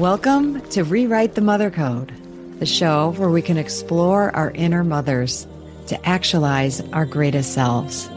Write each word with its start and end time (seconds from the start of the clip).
Welcome 0.00 0.62
to 0.70 0.82
Rewrite 0.82 1.34
the 1.34 1.42
Mother 1.42 1.70
Code, 1.70 2.10
the 2.58 2.64
show 2.64 3.10
where 3.18 3.28
we 3.28 3.42
can 3.42 3.58
explore 3.58 4.34
our 4.34 4.50
inner 4.52 4.82
mothers 4.82 5.46
to 5.88 6.08
actualize 6.08 6.80
our 6.94 7.04
greatest 7.04 7.52
selves. 7.52 8.08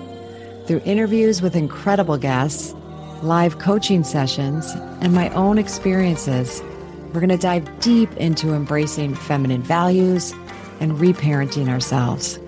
Through 0.65 0.79
interviews 0.85 1.41
with 1.41 1.57
incredible 1.57 2.17
guests, 2.17 2.73
live 3.21 3.59
coaching 3.59 4.05
sessions, 4.05 4.71
and 5.01 5.13
my 5.13 5.27
own 5.31 5.57
experiences, 5.57 6.63
we're 7.07 7.19
going 7.19 7.27
to 7.27 7.37
dive 7.37 7.67
deep 7.81 8.15
into 8.15 8.53
embracing 8.53 9.13
feminine 9.13 9.61
values 9.61 10.31
and 10.79 10.93
reparenting 10.93 11.67
ourselves. 11.67 12.39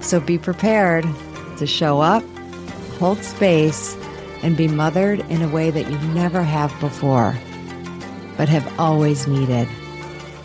So 0.00 0.20
be 0.20 0.38
prepared 0.38 1.04
to 1.58 1.66
show 1.66 2.00
up, 2.00 2.22
hold 3.00 3.18
space, 3.24 3.96
and 4.44 4.56
be 4.56 4.68
mothered 4.68 5.18
in 5.28 5.42
a 5.42 5.48
way 5.48 5.72
that 5.72 5.90
you 5.90 5.98
never 6.14 6.44
have 6.44 6.70
before, 6.78 7.36
but 8.40 8.48
have 8.48 8.80
always 8.80 9.26
needed. 9.26 9.68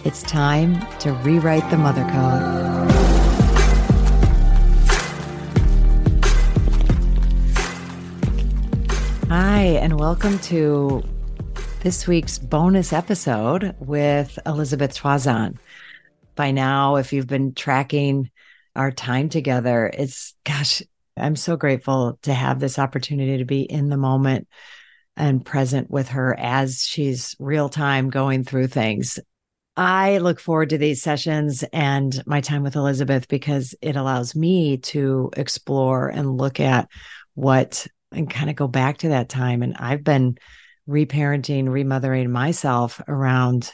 It's 0.04 0.22
time 0.22 0.86
to 1.00 1.14
rewrite 1.14 1.70
the 1.70 1.78
mother 1.78 2.02
code. 2.02 2.42
Hi, 9.30 9.62
and 9.80 9.98
welcome 9.98 10.40
to 10.40 11.06
this 11.84 12.06
week's 12.06 12.38
bonus 12.38 12.92
episode 12.92 13.74
with 13.80 14.38
Elizabeth 14.46 14.94
Troisan. 14.94 15.58
By 16.36 16.52
now, 16.52 16.98
if 16.98 17.14
you've 17.14 17.28
been 17.28 17.54
tracking 17.54 18.30
our 18.76 18.92
time 18.92 19.30
together, 19.30 19.90
it's 19.94 20.36
gosh, 20.44 20.84
I'm 21.16 21.38
so 21.38 21.56
grateful 21.56 22.20
to 22.24 22.34
have 22.34 22.60
this 22.60 22.78
opportunity 22.78 23.38
to 23.38 23.46
be 23.46 23.62
in 23.62 23.88
the 23.88 23.96
moment 23.96 24.50
and 25.18 25.46
present 25.46 25.90
with 25.90 26.10
her 26.10 26.36
as 26.38 26.82
she's 26.82 27.36
real 27.40 27.70
time 27.70 28.10
going 28.10 28.44
through 28.44 28.68
things. 28.68 29.20
I 29.78 30.20
look 30.20 30.40
forward 30.40 30.70
to 30.70 30.78
these 30.78 31.02
sessions 31.02 31.64
and 31.74 32.22
my 32.26 32.42
time 32.42 32.64
with 32.64 32.76
Elizabeth 32.76 33.28
because 33.28 33.76
it 33.82 33.96
allows 33.96 34.36
me 34.36 34.78
to 34.78 35.32
explore 35.36 36.08
and 36.08 36.38
look 36.38 36.60
at 36.60 36.88
what 37.34 37.86
and 38.12 38.30
kind 38.30 38.50
of 38.50 38.56
go 38.56 38.68
back 38.68 39.00
to 39.00 39.10
that 39.10 39.28
time. 39.28 39.64
And 39.64 39.76
I've 39.78 40.04
been 40.04 40.38
reparenting, 40.88 41.70
remothering 41.70 42.32
myself 42.32 43.02
around, 43.08 43.72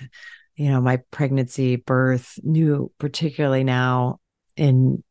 you 0.55 0.69
know, 0.69 0.81
my 0.81 0.97
pregnancy, 1.11 1.75
birth, 1.75 2.39
new, 2.41 2.91
particularly 2.97 3.63
now 3.63 4.19
in 4.55 5.03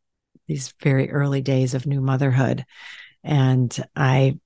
these 0.47 0.75
very 0.83 1.11
early 1.11 1.41
days 1.41 1.75
of 1.75 1.87
new 1.87 2.01
motherhood. 2.01 2.65
And 3.23 3.77
I 3.95 4.39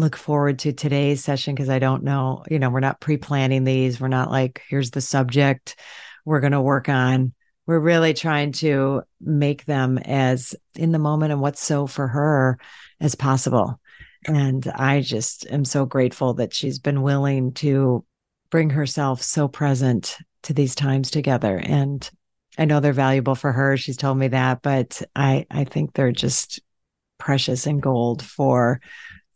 look 0.00 0.16
forward 0.16 0.58
to 0.60 0.72
today's 0.72 1.22
session 1.22 1.54
because 1.54 1.68
I 1.68 1.78
don't 1.78 2.02
know, 2.02 2.42
you 2.50 2.58
know, 2.58 2.70
we're 2.70 2.80
not 2.80 3.00
pre 3.00 3.16
planning 3.16 3.64
these. 3.64 4.00
We're 4.00 4.08
not 4.08 4.30
like, 4.30 4.62
here's 4.68 4.90
the 4.90 5.00
subject 5.00 5.76
we're 6.24 6.40
going 6.40 6.52
to 6.52 6.60
work 6.60 6.88
on. 6.88 7.32
We're 7.66 7.78
really 7.78 8.14
trying 8.14 8.52
to 8.52 9.02
make 9.20 9.64
them 9.64 9.98
as 9.98 10.54
in 10.74 10.92
the 10.92 10.98
moment 10.98 11.32
and 11.32 11.40
what's 11.40 11.62
so 11.62 11.86
for 11.86 12.08
her 12.08 12.58
as 13.00 13.14
possible. 13.14 13.80
And 14.26 14.66
I 14.74 15.00
just 15.00 15.46
am 15.50 15.64
so 15.64 15.86
grateful 15.86 16.34
that 16.34 16.52
she's 16.52 16.78
been 16.78 17.02
willing 17.02 17.52
to 17.54 18.04
bring 18.50 18.70
herself 18.70 19.22
so 19.22 19.48
present 19.48 20.18
to 20.42 20.52
these 20.52 20.74
times 20.74 21.10
together. 21.10 21.56
And 21.56 22.08
I 22.58 22.64
know 22.64 22.80
they're 22.80 22.92
valuable 22.92 23.34
for 23.34 23.52
her. 23.52 23.76
She's 23.76 23.96
told 23.96 24.18
me 24.18 24.28
that, 24.28 24.62
but 24.62 25.00
I, 25.14 25.46
I 25.50 25.64
think 25.64 25.94
they're 25.94 26.12
just 26.12 26.60
precious 27.18 27.66
and 27.66 27.80
gold 27.80 28.22
for 28.22 28.80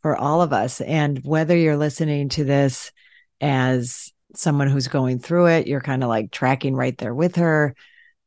for 0.05 0.15
all 0.15 0.43
of 0.43 0.53
us. 0.53 0.83
And 0.83 1.19
whether 1.25 1.57
you're 1.57 1.79
listening 1.79 2.29
to 2.29 2.45
this 2.45 2.93
as 3.41 4.13
someone 4.35 4.69
who's 4.69 4.87
going 4.87 5.19
through 5.19 5.47
it, 5.47 5.67
you're 5.67 5.81
kind 5.81 6.03
of 6.03 6.11
like 6.11 6.31
tracking 6.31 6.77
right 6.77 6.97
there 6.99 7.15
with 7.15 7.37
her. 7.37 7.75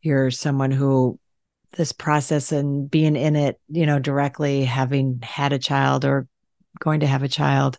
You're 0.02 0.32
someone 0.32 0.72
who 0.72 1.20
this 1.74 1.92
process 1.92 2.52
and 2.52 2.90
being 2.90 3.16
in 3.16 3.36
it, 3.36 3.60
you 3.70 3.86
know, 3.86 4.00
directly 4.00 4.66
having 4.66 5.20
had 5.22 5.54
a 5.54 5.60
child 5.60 6.04
or 6.04 6.28
going 6.80 7.02
to 7.02 7.06
have 7.06 7.22
a 7.22 7.28
child 7.28 7.78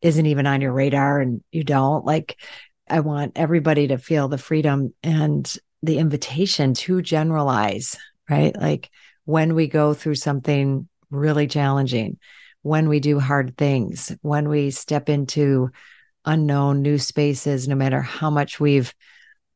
isn't 0.00 0.26
even 0.26 0.46
on 0.46 0.60
your 0.60 0.72
radar 0.72 1.18
and 1.18 1.42
you 1.50 1.64
don't 1.64 2.04
like 2.04 2.36
I 2.88 3.00
want 3.00 3.32
everybody 3.34 3.88
to 3.88 3.98
feel 3.98 4.28
the 4.28 4.38
freedom 4.38 4.94
and 5.02 5.52
the 5.82 5.98
invitation 5.98 6.74
to 6.74 7.02
generalize, 7.02 7.96
right? 8.28 8.54
Like 8.56 8.90
when 9.24 9.56
we 9.56 9.66
go 9.66 9.92
through 9.92 10.14
something 10.14 10.88
really 11.10 11.48
challenging, 11.48 12.16
when 12.62 12.88
we 12.88 13.00
do 13.00 13.18
hard 13.18 13.56
things, 13.56 14.14
when 14.22 14.48
we 14.48 14.70
step 14.70 15.08
into 15.08 15.70
unknown 16.24 16.82
new 16.82 16.98
spaces, 16.98 17.66
no 17.66 17.74
matter 17.74 18.02
how 18.02 18.30
much 18.30 18.60
we've 18.60 18.94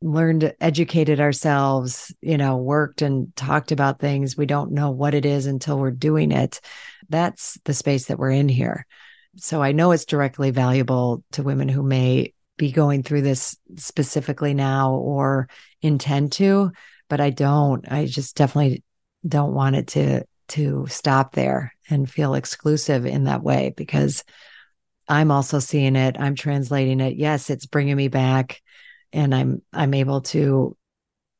learned, 0.00 0.54
educated 0.60 1.20
ourselves, 1.20 2.14
you 2.20 2.36
know, 2.36 2.56
worked 2.56 3.02
and 3.02 3.34
talked 3.36 3.72
about 3.72 4.00
things, 4.00 4.36
we 4.36 4.46
don't 4.46 4.72
know 4.72 4.90
what 4.90 5.14
it 5.14 5.26
is 5.26 5.46
until 5.46 5.78
we're 5.78 5.90
doing 5.90 6.32
it. 6.32 6.60
That's 7.08 7.58
the 7.64 7.74
space 7.74 8.06
that 8.06 8.18
we're 8.18 8.30
in 8.30 8.48
here. 8.48 8.86
So 9.36 9.62
I 9.62 9.72
know 9.72 9.92
it's 9.92 10.04
directly 10.04 10.50
valuable 10.50 11.24
to 11.32 11.42
women 11.42 11.68
who 11.68 11.82
may 11.82 12.32
be 12.56 12.70
going 12.70 13.02
through 13.02 13.22
this 13.22 13.56
specifically 13.76 14.54
now 14.54 14.94
or 14.94 15.48
intend 15.82 16.32
to, 16.32 16.70
but 17.08 17.20
I 17.20 17.30
don't. 17.30 17.90
I 17.90 18.06
just 18.06 18.36
definitely 18.36 18.82
don't 19.26 19.54
want 19.54 19.76
it 19.76 19.88
to 19.88 20.24
to 20.48 20.86
stop 20.88 21.32
there 21.34 21.74
and 21.90 22.10
feel 22.10 22.34
exclusive 22.34 23.06
in 23.06 23.24
that 23.24 23.42
way 23.42 23.72
because 23.76 24.24
I'm 25.08 25.30
also 25.30 25.58
seeing 25.58 25.96
it. 25.96 26.16
I'm 26.18 26.34
translating 26.34 27.00
it. 27.00 27.16
Yes, 27.16 27.50
it's 27.50 27.66
bringing 27.66 27.96
me 27.96 28.08
back 28.08 28.62
and 29.12 29.34
I'm 29.34 29.62
I'm 29.72 29.94
able 29.94 30.22
to 30.22 30.76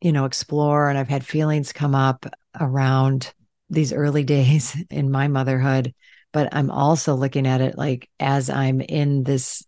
you 0.00 0.12
know 0.12 0.24
explore 0.26 0.88
and 0.88 0.98
I've 0.98 1.08
had 1.08 1.24
feelings 1.24 1.72
come 1.72 1.94
up 1.94 2.26
around 2.58 3.32
these 3.70 3.92
early 3.92 4.24
days 4.36 4.76
in 4.90 5.10
my 5.10 5.28
motherhood, 5.28 5.94
but 6.32 6.54
I'm 6.54 6.70
also 6.70 7.14
looking 7.14 7.46
at 7.46 7.60
it 7.60 7.76
like 7.78 8.08
as 8.20 8.50
I'm 8.50 8.80
in 8.80 9.24
this 9.24 9.64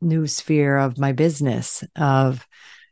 new 0.00 0.26
sphere 0.26 0.78
of 0.78 0.98
my 0.98 1.12
business 1.12 1.82
of 1.96 2.46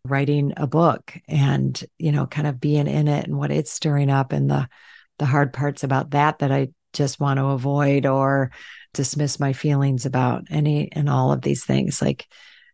writing 0.04 0.52
a 0.56 0.66
book 0.66 1.16
and 1.28 1.82
you 1.98 2.12
know 2.12 2.26
kind 2.26 2.46
of 2.46 2.60
being 2.60 2.86
in 2.86 3.08
it 3.08 3.26
and 3.26 3.36
what 3.36 3.50
it's 3.50 3.72
stirring 3.72 4.10
up 4.10 4.32
and 4.32 4.50
the 4.50 4.68
the 5.18 5.26
hard 5.26 5.52
parts 5.52 5.84
about 5.84 6.10
that 6.10 6.40
that 6.40 6.52
I 6.52 6.68
just 6.92 7.20
want 7.20 7.38
to 7.38 7.46
avoid 7.46 8.06
or 8.06 8.50
dismiss 8.94 9.38
my 9.38 9.52
feelings 9.52 10.06
about 10.06 10.44
any 10.50 10.90
and 10.92 11.08
all 11.08 11.32
of 11.32 11.42
these 11.42 11.64
things 11.64 12.00
like 12.00 12.26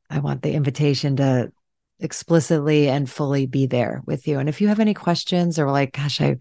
I 0.09 0.21
want 0.21 0.43
the 0.43 0.53
invitation 0.53 1.17
to 1.17 1.51
explicitly 1.99 2.89
and 2.89 3.11
fully 3.11 3.47
be 3.47 3.67
there 3.67 4.03
with 4.07 4.29
you 4.29 4.39
and 4.39 4.49
if 4.49 4.61
you 4.61 4.69
have 4.69 4.81
any 4.81 4.95
questions 4.95 5.59
or 5.59 5.71
like 5.71 5.93
gosh 5.93 6.21
I 6.21 6.37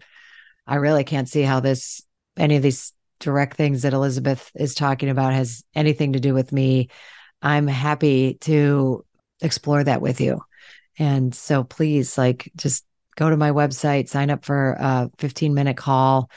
I 0.66 0.76
really 0.76 1.04
can't 1.04 1.28
see 1.28 1.42
how 1.42 1.60
this 1.60 2.02
any 2.36 2.56
of 2.56 2.62
these 2.62 2.92
direct 3.18 3.56
things 3.56 3.82
that 3.82 3.92
Elizabeth 3.92 4.50
is 4.54 4.74
talking 4.74 5.08
about 5.08 5.32
has 5.32 5.64
anything 5.74 6.12
to 6.12 6.20
do 6.20 6.34
with 6.34 6.52
me 6.52 6.88
I'm 7.42 7.66
happy 7.66 8.34
to 8.42 9.04
explore 9.42 9.82
that 9.82 10.00
with 10.00 10.20
you. 10.20 10.42
And 10.98 11.34
so 11.34 11.64
please, 11.64 12.16
like, 12.16 12.50
just 12.56 12.84
go 13.16 13.30
to 13.30 13.36
my 13.36 13.50
website, 13.50 14.08
sign 14.08 14.30
up 14.30 14.44
for 14.44 14.76
a 14.78 15.10
15 15.18 15.54
minute 15.54 15.76
call. 15.76 16.30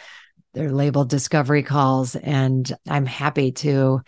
They're 0.53 0.71
labeled 0.71 1.09
discovery 1.09 1.63
calls, 1.63 2.15
and 2.15 2.71
I'm 2.87 3.05
happy 3.05 3.51
to 3.53 4.01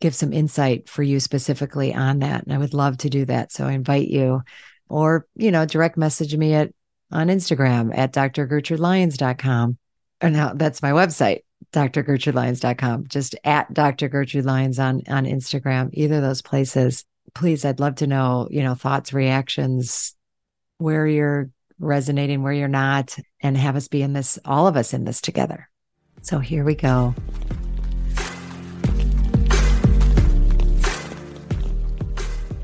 give 0.00 0.14
some 0.14 0.32
insight 0.32 0.88
for 0.88 1.02
you 1.02 1.20
specifically 1.20 1.94
on 1.94 2.18
that. 2.18 2.44
And 2.44 2.52
I 2.52 2.58
would 2.58 2.74
love 2.74 2.98
to 2.98 3.10
do 3.10 3.24
that. 3.26 3.50
So 3.50 3.66
I 3.66 3.72
invite 3.72 4.08
you, 4.08 4.42
or, 4.88 5.26
you 5.36 5.50
know, 5.50 5.64
direct 5.64 5.96
message 5.96 6.36
me 6.36 6.54
at 6.54 6.70
on 7.10 7.28
Instagram 7.28 7.96
at 7.96 8.12
drgertrudelyons.com. 8.12 9.78
And 10.20 10.34
now 10.34 10.52
that's 10.54 10.82
my 10.82 10.90
website 10.90 11.40
drgertrudelyons.com, 11.72 13.06
just 13.08 13.34
at 13.44 13.72
Dr. 13.72 14.08
Gertrude 14.08 14.44
Lyons 14.44 14.78
on, 14.78 15.02
on 15.08 15.24
Instagram, 15.24 15.90
either 15.92 16.16
of 16.16 16.22
those 16.22 16.42
places. 16.42 17.04
Please, 17.34 17.64
I'd 17.64 17.80
love 17.80 17.96
to 17.96 18.06
know, 18.06 18.48
you 18.50 18.62
know, 18.62 18.74
thoughts, 18.74 19.12
reactions, 19.12 20.14
where 20.78 21.06
you're 21.06 21.50
resonating, 21.78 22.42
where 22.42 22.52
you're 22.52 22.68
not, 22.68 23.16
and 23.42 23.56
have 23.56 23.76
us 23.76 23.88
be 23.88 24.02
in 24.02 24.12
this, 24.12 24.38
all 24.44 24.66
of 24.66 24.76
us 24.76 24.92
in 24.94 25.04
this 25.04 25.20
together. 25.20 25.68
So 26.22 26.38
here 26.38 26.64
we 26.64 26.74
go. 26.74 27.14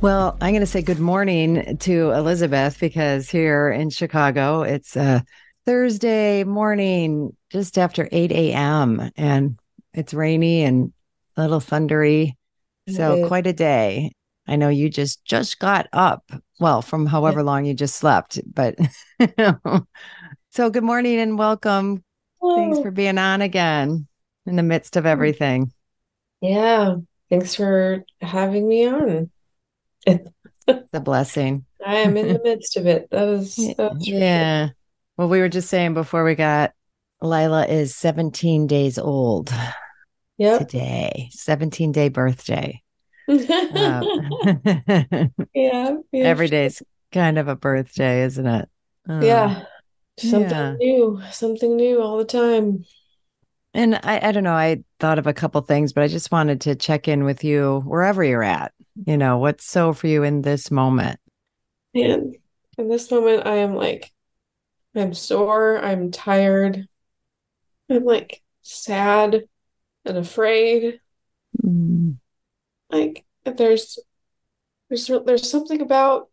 Well, 0.01 0.37
I'm 0.41 0.51
going 0.51 0.61
to 0.61 0.67
say 0.67 0.83
good 0.83 0.99
morning 0.99 1.77
to 1.79 2.11
Elizabeth 2.11 2.81
because 2.81 3.31
here 3.31 3.71
in 3.71 3.91
Chicago, 3.91 4.63
it's 4.63 4.97
a 4.97 5.25
Thursday 5.65 6.43
morning, 6.43 7.37
just 7.51 7.79
after 7.79 8.09
8 8.11 8.33
a.m. 8.33 9.13
And 9.17 9.61
it's 9.95 10.13
rainy 10.13 10.65
and 10.65 10.93
a 11.37 11.43
little 11.43 11.61
thundery. 11.61 12.37
So 12.89 13.29
quite 13.29 13.47
a 13.47 13.53
day. 13.53 14.11
I 14.47 14.57
know 14.57 14.69
you 14.69 14.89
just 14.91 15.25
just 15.25 15.59
got 15.59 15.89
up. 15.93 16.31
Well, 16.59 16.83
from 16.83 17.07
however 17.07 17.41
yeah. 17.41 17.45
long 17.47 17.65
you 17.65 17.75
just 17.75 17.97
slept, 17.97 18.41
but 18.53 18.77
so 20.51 20.71
good 20.71 20.85
morning 20.85 21.19
and 21.19 21.39
welcome. 21.39 22.05
Hello. 22.41 22.57
Thanks 22.57 22.81
for 22.81 22.91
being 22.91 23.19
on 23.19 23.41
again 23.41 24.07
in 24.47 24.57
the 24.57 24.63
midst 24.63 24.97
of 24.97 25.05
mm. 25.05 25.09
everything. 25.09 25.73
Yeah, 26.41 26.97
thanks 27.31 27.55
for 27.55 28.05
having 28.21 28.69
me 28.69 28.87
on. 28.87 29.31
It's 30.69 30.93
the 30.93 31.01
blessing. 31.01 31.65
I 31.85 31.97
am 31.97 32.17
in 32.17 32.33
the 32.33 32.41
midst 32.45 32.77
of 32.77 32.87
it. 32.87 33.09
That 33.11 33.29
is, 33.29 33.57
that's 33.77 34.07
yeah. 34.07 34.69
Well, 35.17 35.29
we 35.29 35.41
were 35.41 35.49
just 35.49 35.69
saying 35.69 35.95
before 35.95 36.23
we 36.23 36.37
got 36.37 36.73
Lila 37.21 37.67
is 37.67 37.97
17 37.97 38.69
days 38.69 38.97
old. 38.97 39.53
Yep. 40.39 40.61
Today, 40.61 41.29
17 41.33 41.91
day 41.91 42.09
birthday. 42.09 42.81
Um, 43.29 43.39
yeah, 45.55 45.97
yeah. 46.13 46.25
Every 46.25 46.49
day's 46.49 46.83
kind 47.13 47.39
of 47.39 47.49
a 47.49 47.57
birthday, 47.57 48.23
isn't 48.23 48.47
it? 48.47 48.69
Um, 49.09 49.23
yeah. 49.23 49.65
Something 50.19 50.51
yeah. 50.51 50.75
new, 50.75 51.23
something 51.31 51.77
new 51.77 52.03
all 52.03 52.19
the 52.19 52.25
time. 52.25 52.85
And 53.75 53.95
I, 54.03 54.29
I 54.29 54.33
don't 54.33 54.45
know, 54.45 54.53
I 54.53 54.85
thought 55.01 55.19
of 55.19 55.27
a 55.27 55.33
couple 55.33 55.61
things, 55.63 55.93
but 55.93 56.05
I 56.05 56.09
just 56.09 56.31
wanted 56.31 56.61
to 56.63 56.75
check 56.75 57.09
in 57.09 57.25
with 57.25 57.43
you 57.43 57.83
wherever 57.87 58.23
you're 58.23 58.43
at. 58.43 58.73
You 59.07 59.17
know, 59.17 59.39
what's 59.39 59.65
so 59.65 59.95
for 59.95 60.07
you 60.07 60.23
in 60.23 60.43
this 60.43 60.71
moment? 60.71 61.19
Man, 61.95 62.35
in 62.77 62.89
this 62.89 63.11
moment, 63.11 63.47
I 63.47 63.57
am 63.57 63.75
like, 63.75 64.13
I'm 64.95 65.15
sore, 65.15 65.79
I'm 65.79 66.11
tired, 66.11 66.87
I'm 67.89 68.05
like 68.05 68.43
sad 68.61 69.45
and 70.05 70.19
afraid. 70.19 71.01
Mm. 71.65 72.19
Like, 72.93 73.25
there's, 73.45 73.99
there's, 74.89 75.11
there's 75.25 75.51
something 75.51 75.81
about 75.81 76.29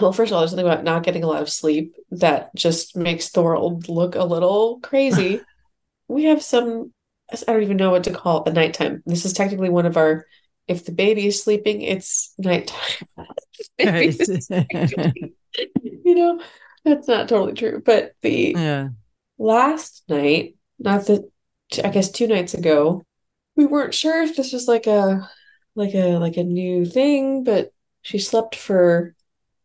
well, 0.00 0.12
first 0.12 0.30
of 0.30 0.34
all, 0.34 0.40
there's 0.40 0.50
something 0.50 0.66
about 0.66 0.84
not 0.84 1.02
getting 1.02 1.24
a 1.24 1.26
lot 1.26 1.42
of 1.42 1.48
sleep 1.48 1.96
that 2.10 2.54
just 2.54 2.96
makes 2.96 3.30
the 3.30 3.42
world 3.42 3.88
look 3.88 4.14
a 4.14 4.24
little 4.24 4.80
crazy. 4.80 5.40
we 6.08 6.24
have 6.24 6.42
some, 6.42 6.92
I 7.32 7.52
don't 7.52 7.62
even 7.62 7.76
know 7.76 7.90
what 7.90 8.04
to 8.04 8.12
call 8.12 8.42
it, 8.42 8.50
a 8.50 8.52
nighttime. 8.52 9.02
This 9.06 9.24
is 9.24 9.32
technically 9.32 9.70
one 9.70 9.86
of 9.86 9.96
our, 9.96 10.26
if 10.66 10.84
the 10.84 10.92
baby 10.92 11.26
is 11.26 11.42
sleeping, 11.42 11.82
it's 11.82 12.34
nighttime. 12.38 13.06
you 15.82 16.14
know, 16.14 16.40
that's 16.84 17.08
not 17.08 17.28
totally 17.28 17.54
true. 17.54 17.82
But 17.84 18.12
the 18.22 18.54
yeah. 18.56 18.88
last 19.38 20.04
night, 20.08 20.56
not 20.78 21.06
the, 21.06 21.30
I 21.82 21.88
guess 21.88 22.10
two 22.10 22.26
nights 22.26 22.54
ago, 22.54 23.02
we 23.56 23.66
weren't 23.66 23.94
sure 23.94 24.22
if 24.22 24.36
this 24.36 24.52
was 24.52 24.68
like 24.68 24.86
a, 24.86 25.28
like 25.78 25.94
a, 25.94 26.18
like 26.18 26.36
a 26.36 26.44
new 26.44 26.84
thing, 26.84 27.44
but 27.44 27.72
she 28.02 28.18
slept 28.18 28.56
for 28.56 29.14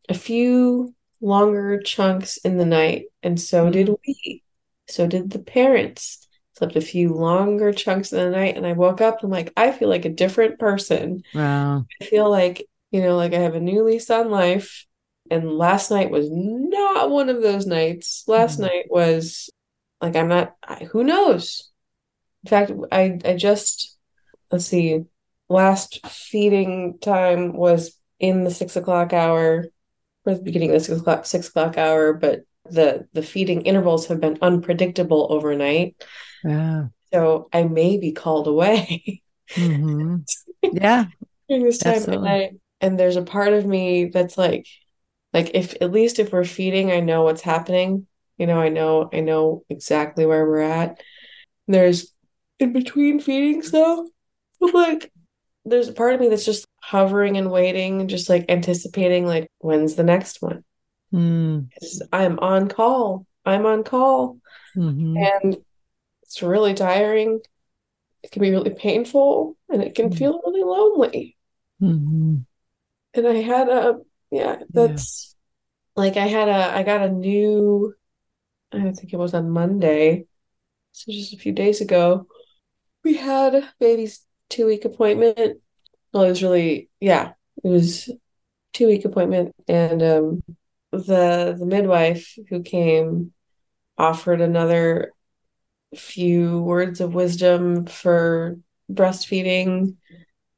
a 0.07 0.13
few 0.13 0.93
longer 1.21 1.81
chunks 1.81 2.37
in 2.37 2.57
the 2.57 2.65
night, 2.65 3.05
and 3.21 3.39
so 3.39 3.69
did 3.69 3.87
mm-hmm. 3.87 3.95
we. 4.07 4.43
So 4.87 5.07
did 5.07 5.29
the 5.29 5.39
parents. 5.39 6.27
Slept 6.57 6.75
a 6.75 6.81
few 6.81 7.13
longer 7.13 7.73
chunks 7.73 8.11
in 8.11 8.19
the 8.19 8.29
night, 8.29 8.57
and 8.57 8.65
I 8.65 8.73
woke 8.73 9.01
up. 9.01 9.23
And 9.23 9.25
I'm 9.25 9.31
like, 9.31 9.51
I 9.57 9.71
feel 9.71 9.89
like 9.89 10.05
a 10.05 10.09
different 10.09 10.59
person. 10.59 11.23
Wow. 11.33 11.85
I 12.01 12.05
feel 12.05 12.29
like 12.29 12.67
you 12.93 13.01
know, 13.01 13.17
like 13.17 13.33
I 13.33 13.39
have 13.39 13.55
a 13.55 13.59
new 13.59 13.83
lease 13.83 14.09
on 14.09 14.29
life. 14.29 14.85
And 15.31 15.51
last 15.51 15.89
night 15.89 16.11
was 16.11 16.27
not 16.29 17.09
one 17.09 17.29
of 17.29 17.41
those 17.41 17.65
nights. 17.65 18.23
Last 18.27 18.59
mm 18.59 18.63
night 18.63 18.85
was 18.89 19.49
like 19.99 20.15
I'm 20.15 20.27
not. 20.27 20.55
I, 20.63 20.83
who 20.91 21.03
knows? 21.03 21.71
In 22.43 22.49
fact, 22.49 22.71
I 22.91 23.19
I 23.25 23.35
just 23.35 23.97
let's 24.51 24.65
see. 24.65 25.05
Last 25.49 26.05
feeding 26.07 26.97
time 26.99 27.53
was 27.53 27.97
in 28.19 28.43
the 28.43 28.51
six 28.51 28.75
o'clock 28.75 29.13
hour 29.13 29.65
or 30.25 30.35
the 30.35 30.41
beginning 30.41 30.69
of 30.69 30.75
the 30.75 30.79
six 30.79 30.99
o'clock, 30.99 31.25
six 31.25 31.49
o'clock 31.49 31.77
hour, 31.77 32.13
but 32.13 32.41
the 32.69 33.07
the 33.13 33.23
feeding 33.23 33.61
intervals 33.63 34.07
have 34.07 34.21
been 34.21 34.37
unpredictable 34.41 35.27
overnight. 35.29 36.03
Yeah. 36.43 36.87
So 37.13 37.49
I 37.53 37.63
may 37.63 37.97
be 37.97 38.11
called 38.11 38.47
away. 38.47 39.21
Mm-hmm. 39.51 40.17
Yeah. 40.71 41.05
during 41.49 41.65
this 41.65 41.77
time 41.77 41.95
Absolutely. 41.95 42.29
at 42.29 42.31
night. 42.31 42.51
And 42.79 42.97
there's 42.97 43.17
a 43.17 43.21
part 43.21 43.53
of 43.53 43.65
me 43.65 44.05
that's 44.05 44.37
like, 44.37 44.65
like 45.33 45.51
if 45.53 45.75
at 45.81 45.91
least 45.91 46.19
if 46.19 46.31
we're 46.31 46.45
feeding, 46.45 46.91
I 46.91 47.01
know 47.01 47.23
what's 47.23 47.41
happening. 47.41 48.07
You 48.37 48.47
know, 48.47 48.59
I 48.59 48.69
know 48.69 49.09
I 49.13 49.19
know 49.19 49.63
exactly 49.69 50.25
where 50.25 50.45
we're 50.45 50.61
at. 50.61 51.01
There's 51.67 52.11
in 52.59 52.73
between 52.73 53.19
feedings 53.19 53.71
though. 53.71 54.09
I'm 54.61 54.71
like, 54.73 55.11
there's 55.65 55.87
a 55.87 55.93
part 55.93 56.13
of 56.13 56.19
me 56.19 56.29
that's 56.29 56.45
just 56.45 56.65
hovering 56.81 57.37
and 57.37 57.49
waiting, 57.49 58.07
just 58.07 58.29
like 58.29 58.45
anticipating, 58.49 59.25
like, 59.25 59.47
when's 59.59 59.95
the 59.95 60.03
next 60.03 60.41
one? 60.41 60.63
Mm. 61.13 61.69
I'm 62.11 62.39
on 62.39 62.67
call. 62.67 63.25
I'm 63.45 63.65
on 63.65 63.83
call. 63.83 64.39
Mm-hmm. 64.75 65.17
And 65.17 65.57
it's 66.23 66.41
really 66.41 66.73
tiring. 66.73 67.39
It 68.23 68.31
can 68.31 68.41
be 68.41 68.51
really 68.51 68.71
painful 68.71 69.57
and 69.69 69.83
it 69.83 69.95
can 69.95 70.09
mm 70.09 70.17
feel 70.17 70.41
really 70.45 70.63
lonely. 70.63 71.37
Mm-hmm. 71.81 72.37
And 73.13 73.27
I 73.27 73.35
had 73.35 73.69
a, 73.69 73.99
yeah, 74.31 74.57
that's 74.69 75.35
yeah. 75.95 76.01
like 76.01 76.17
I 76.17 76.27
had 76.27 76.49
a, 76.49 76.75
I 76.77 76.83
got 76.83 77.01
a 77.01 77.09
new, 77.09 77.93
I 78.71 78.91
think 78.91 79.13
it 79.13 79.17
was 79.17 79.33
on 79.33 79.49
Monday. 79.49 80.25
So 80.93 81.11
just 81.11 81.33
a 81.33 81.37
few 81.37 81.51
days 81.51 81.81
ago, 81.81 82.27
we 83.03 83.15
had 83.15 83.69
baby's 83.79 84.25
two 84.53 84.67
week 84.67 84.85
appointment. 84.85 85.59
Well, 86.13 86.23
it 86.23 86.29
was 86.29 86.43
really, 86.43 86.89
yeah, 86.99 87.33
it 87.63 87.67
was 87.67 88.09
two 88.73 88.87
week 88.87 89.03
appointment. 89.03 89.55
And 89.67 90.01
um, 90.03 90.43
the 90.91 91.55
the 91.57 91.65
midwife 91.65 92.37
who 92.49 92.61
came 92.61 93.33
offered 93.97 94.41
another 94.41 95.11
few 95.95 96.61
words 96.61 97.01
of 97.01 97.15
wisdom 97.15 97.85
for 97.85 98.57
breastfeeding. 98.91 99.95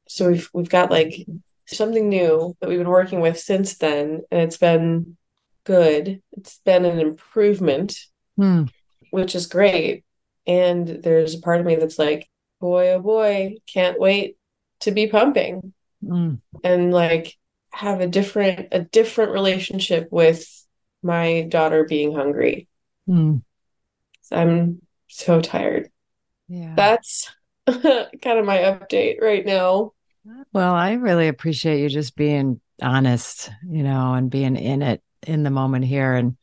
So 0.08 0.30
we've 0.30 0.50
we've 0.52 0.68
got 0.68 0.90
like 0.90 1.26
something 1.66 2.08
new 2.08 2.54
that 2.60 2.68
we've 2.68 2.78
been 2.78 2.88
working 2.88 3.20
with 3.20 3.38
since 3.40 3.78
then, 3.78 4.22
and 4.30 4.40
it's 4.42 4.58
been 4.58 5.16
good. 5.64 6.22
It's 6.32 6.60
been 6.64 6.84
an 6.84 7.00
improvement, 7.00 7.98
hmm. 8.36 8.64
which 9.10 9.34
is 9.34 9.46
great. 9.46 10.04
And 10.46 10.86
there's 10.86 11.34
a 11.34 11.40
part 11.40 11.60
of 11.60 11.66
me 11.66 11.74
that's 11.74 11.98
like, 11.98 12.28
boy, 12.66 12.90
oh 12.90 12.98
boy, 12.98 13.56
can't 13.72 14.00
wait 14.00 14.36
to 14.80 14.90
be 14.90 15.06
pumping 15.06 15.72
mm. 16.02 16.40
and 16.64 16.92
like 16.92 17.36
have 17.72 18.00
a 18.00 18.08
different 18.08 18.68
a 18.72 18.80
different 18.80 19.30
relationship 19.30 20.08
with 20.10 20.44
my 21.00 21.42
daughter 21.42 21.84
being 21.84 22.12
hungry. 22.12 22.66
Mm. 23.08 23.42
I'm 24.32 24.82
so 25.06 25.40
tired. 25.40 25.90
Yeah. 26.48 26.74
That's 26.76 27.30
kind 27.66 28.38
of 28.38 28.44
my 28.44 28.58
update 28.58 29.20
right 29.20 29.46
now. 29.46 29.92
Well, 30.52 30.74
I 30.74 30.94
really 30.94 31.28
appreciate 31.28 31.80
you 31.80 31.88
just 31.88 32.16
being 32.16 32.60
honest, 32.82 33.48
you 33.68 33.84
know, 33.84 34.14
and 34.14 34.28
being 34.28 34.56
in 34.56 34.82
it 34.82 35.02
in 35.24 35.44
the 35.44 35.50
moment 35.50 35.84
here. 35.84 36.14
And 36.14 36.36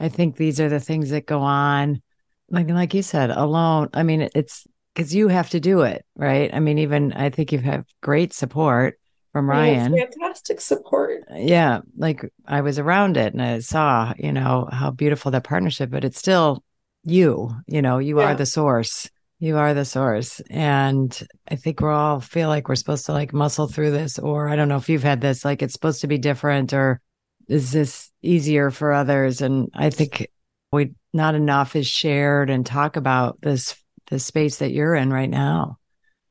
I 0.00 0.08
think 0.08 0.34
these 0.36 0.58
are 0.58 0.68
the 0.68 0.80
things 0.80 1.10
that 1.10 1.26
go 1.26 1.40
on, 1.40 2.02
like 2.48 2.68
like 2.68 2.94
you 2.94 3.02
said, 3.02 3.30
alone. 3.30 3.90
I 3.94 4.02
mean, 4.02 4.28
it's 4.34 4.66
because 4.94 5.14
you 5.14 5.28
have 5.28 5.50
to 5.50 5.60
do 5.60 5.82
it, 5.82 6.04
right? 6.16 6.52
I 6.52 6.60
mean, 6.60 6.78
even 6.78 7.12
I 7.12 7.30
think 7.30 7.52
you 7.52 7.58
have 7.58 7.84
great 8.02 8.32
support 8.32 8.98
from 9.32 9.48
Ryan. 9.48 9.96
fantastic 9.96 10.60
support. 10.60 11.22
Uh, 11.30 11.36
yeah. 11.36 11.80
Like 11.96 12.24
I 12.46 12.62
was 12.62 12.78
around 12.78 13.16
it 13.16 13.32
and 13.32 13.42
I 13.42 13.60
saw, 13.60 14.12
you 14.18 14.32
know, 14.32 14.68
how 14.70 14.90
beautiful 14.90 15.30
that 15.30 15.44
partnership, 15.44 15.90
but 15.90 16.04
it's 16.04 16.18
still 16.18 16.64
you, 17.04 17.50
you 17.66 17.82
know, 17.82 17.98
you 17.98 18.18
yeah. 18.18 18.26
are 18.26 18.34
the 18.34 18.46
source. 18.46 19.08
You 19.38 19.56
are 19.56 19.72
the 19.72 19.84
source. 19.84 20.40
And 20.50 21.18
I 21.48 21.56
think 21.56 21.80
we're 21.80 21.92
all 21.92 22.20
feel 22.20 22.48
like 22.48 22.68
we're 22.68 22.74
supposed 22.74 23.06
to 23.06 23.12
like 23.12 23.32
muscle 23.32 23.68
through 23.68 23.92
this, 23.92 24.18
or 24.18 24.48
I 24.48 24.56
don't 24.56 24.68
know 24.68 24.76
if 24.76 24.88
you've 24.88 25.02
had 25.02 25.20
this, 25.20 25.44
like 25.44 25.62
it's 25.62 25.72
supposed 25.72 26.02
to 26.02 26.08
be 26.08 26.18
different, 26.18 26.74
or 26.74 27.00
is 27.48 27.72
this 27.72 28.10
easier 28.20 28.70
for 28.70 28.92
others? 28.92 29.40
And 29.40 29.70
I 29.72 29.88
think 29.88 30.28
we 30.72 30.92
not 31.12 31.34
enough 31.34 31.74
is 31.74 31.86
shared 31.86 32.50
and 32.50 32.66
talk 32.66 32.96
about 32.96 33.40
this 33.40 33.74
the 34.10 34.18
space 34.18 34.58
that 34.58 34.72
you're 34.72 34.94
in 34.94 35.12
right 35.12 35.30
now. 35.30 35.78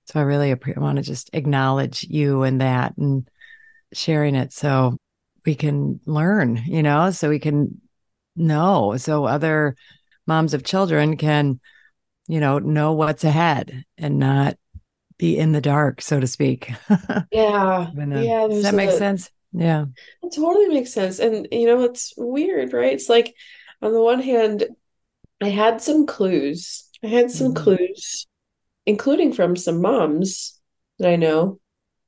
So 0.05 0.19
I 0.19 0.24
really 0.24 0.53
want 0.75 0.98
to 0.98 1.03
just 1.03 1.29
acknowledge 1.33 2.03
you 2.03 2.43
and 2.43 2.62
that 2.62 2.98
and 2.98 3.27
sharing 3.93 4.36
it 4.36 4.53
so 4.53 4.98
we 5.45 5.55
can 5.55 6.00
learn, 6.05 6.57
you 6.65 6.83
know, 6.83 7.12
so 7.12 7.29
we 7.29 7.39
can 7.39 7.81
know, 8.36 8.98
so 8.98 9.25
other 9.25 9.75
moms 10.27 10.53
of 10.53 10.63
children 10.63 11.17
can, 11.17 11.59
you 12.27 12.39
know, 12.39 12.59
know 12.59 12.93
what's 12.93 13.24
ahead 13.24 13.83
and 13.98 14.19
not 14.19 14.57
be 15.17 15.38
in 15.38 15.51
the 15.51 15.62
dark, 15.62 16.01
so 16.01 16.19
to 16.19 16.27
speak. 16.27 16.71
yeah. 17.31 17.89
yeah. 17.95 18.48
Does 18.48 18.63
that 18.63 18.75
make 18.75 18.91
sense? 18.91 19.29
Yeah. 19.51 19.86
It 20.24 20.33
totally 20.33 20.69
makes 20.69 20.93
sense. 20.93 21.19
And, 21.19 21.48
you 21.51 21.67
know, 21.67 21.83
it's 21.83 22.13
weird, 22.17 22.74
right? 22.74 22.93
It's 22.93 23.09
like, 23.09 23.36
on 23.81 23.93
the 23.93 24.01
one 24.01 24.21
hand, 24.21 24.65
I 25.41 25.50
had 25.50 25.81
some 25.81 26.05
clues 26.05 26.88
I 27.03 27.08
had 27.08 27.32
some 27.32 27.53
mm-hmm. 27.53 27.63
clues, 27.63 28.27
including 28.86 29.34
from 29.34 29.56
some 29.56 29.82
moms 29.82 30.60
that 31.00 31.10
I 31.10 31.15
know 31.15 31.60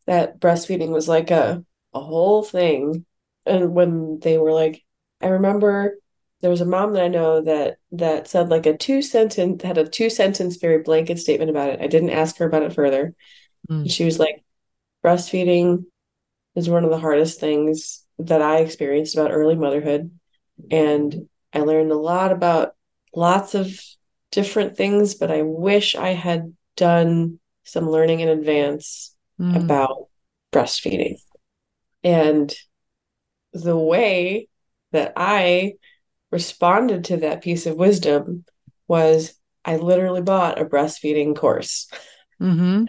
that 0.08 0.40
breastfeeding 0.40 0.90
was 0.90 1.08
like 1.08 1.32
a, 1.32 1.64
a 1.94 2.00
whole 2.00 2.44
thing. 2.44 3.06
And 3.46 3.74
when 3.74 4.20
they 4.20 4.38
were 4.38 4.52
like, 4.52 4.84
I 5.22 5.28
remember 5.28 5.98
there 6.42 6.50
was 6.50 6.62
a 6.62 6.66
mom 6.66 6.94
that 6.94 7.04
I 7.04 7.08
know 7.08 7.42
that 7.42 7.78
that 7.92 8.28
said 8.28 8.50
like 8.50 8.66
a 8.66 8.76
two 8.76 9.02
sentence 9.02 9.62
had 9.64 9.78
a 9.78 9.88
two 9.88 10.10
sentence 10.10 10.58
very 10.58 10.80
blanket 10.80 11.20
statement 11.20 11.52
about 11.52 11.70
it. 11.70 11.82
I 11.82 11.88
didn't 11.88 12.10
ask 12.10 12.38
her 12.38 12.46
about 12.46 12.64
it 12.64 12.74
further. 12.74 13.14
Mm. 13.70 13.90
She 13.90 14.06
was 14.06 14.20
like, 14.20 14.44
breastfeeding 15.04 15.86
is 16.56 16.70
one 16.70 16.84
of 16.84 16.90
the 16.90 17.00
hardest 17.00 17.40
things 17.40 18.04
that 18.20 18.42
I 18.42 18.58
experienced 18.58 19.16
about 19.16 19.32
early 19.32 19.56
motherhood. 19.56 20.12
And 20.70 21.28
I 21.54 21.60
learned 21.60 21.92
a 21.92 21.98
lot 21.98 22.32
about 22.32 22.76
lots 23.16 23.56
of 23.56 23.80
different 24.32 24.78
things, 24.78 25.16
but 25.16 25.32
I 25.32 25.42
wish 25.42 25.96
I 25.96 26.10
had 26.10 26.56
done 26.76 27.40
some 27.64 27.90
learning 27.90 28.22
in 28.22 28.30
advance 28.30 29.16
mm. 29.40 29.56
about 29.56 30.08
breastfeeding. 30.52 31.18
And 32.04 32.54
the 33.54 33.78
way 33.78 34.48
that 34.92 35.14
I 35.16 35.74
responded 36.32 37.06
to 37.06 37.18
that 37.18 37.42
piece 37.42 37.66
of 37.66 37.76
wisdom 37.76 38.46
was 38.88 39.34
I 39.64 39.78
literally 39.78 40.22
bought 40.22 40.60
a 40.60 40.66
breastfeeding 40.66 41.36
course. 41.36 41.88
Mm-hmm. 42.42 42.86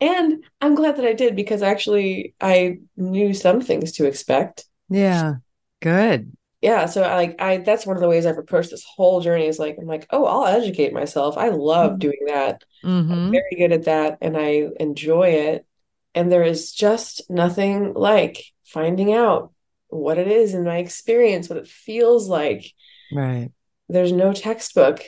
And 0.00 0.44
I'm 0.60 0.74
glad 0.74 0.96
that 0.96 1.04
I 1.04 1.12
did 1.12 1.36
because 1.36 1.62
actually 1.62 2.34
I 2.40 2.78
knew 2.96 3.34
some 3.34 3.60
things 3.60 3.92
to 3.92 4.06
expect. 4.06 4.64
Yeah. 4.88 5.34
Good. 5.82 6.32
Yeah. 6.60 6.86
So 6.86 7.02
I 7.02 7.14
like 7.16 7.40
I 7.40 7.58
that's 7.58 7.86
one 7.86 7.96
of 7.96 8.02
the 8.02 8.08
ways 8.08 8.26
I've 8.26 8.38
approached 8.38 8.70
this 8.70 8.84
whole 8.84 9.20
journey 9.20 9.46
is 9.46 9.58
like 9.58 9.76
I'm 9.78 9.86
like, 9.86 10.06
oh, 10.10 10.24
I'll 10.24 10.46
educate 10.46 10.92
myself. 10.92 11.36
I 11.36 11.50
love 11.50 11.92
mm-hmm. 11.92 11.98
doing 11.98 12.18
that. 12.26 12.64
Mm-hmm. 12.84 13.12
I'm 13.12 13.30
very 13.30 13.56
good 13.56 13.72
at 13.72 13.84
that 13.84 14.18
and 14.20 14.36
I 14.36 14.68
enjoy 14.80 15.28
it. 15.28 15.66
And 16.14 16.32
there 16.32 16.42
is 16.42 16.72
just 16.72 17.30
nothing 17.30 17.92
like 17.92 18.42
finding 18.64 19.12
out 19.12 19.52
what 19.88 20.18
it 20.18 20.28
is 20.28 20.54
in 20.54 20.64
my 20.64 20.78
experience, 20.78 21.48
what 21.48 21.58
it 21.58 21.68
feels 21.68 22.28
like. 22.28 22.72
Right. 23.12 23.50
There's 23.88 24.12
no 24.12 24.32
textbook. 24.32 25.02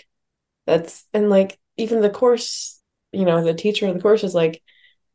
That's 0.66 1.04
and 1.14 1.30
like 1.30 1.58
even 1.76 2.02
the 2.02 2.10
course, 2.10 2.80
you 3.12 3.24
know, 3.24 3.42
the 3.42 3.54
teacher 3.54 3.86
of 3.86 3.94
the 3.94 4.00
course 4.00 4.22
is 4.22 4.34
like, 4.34 4.62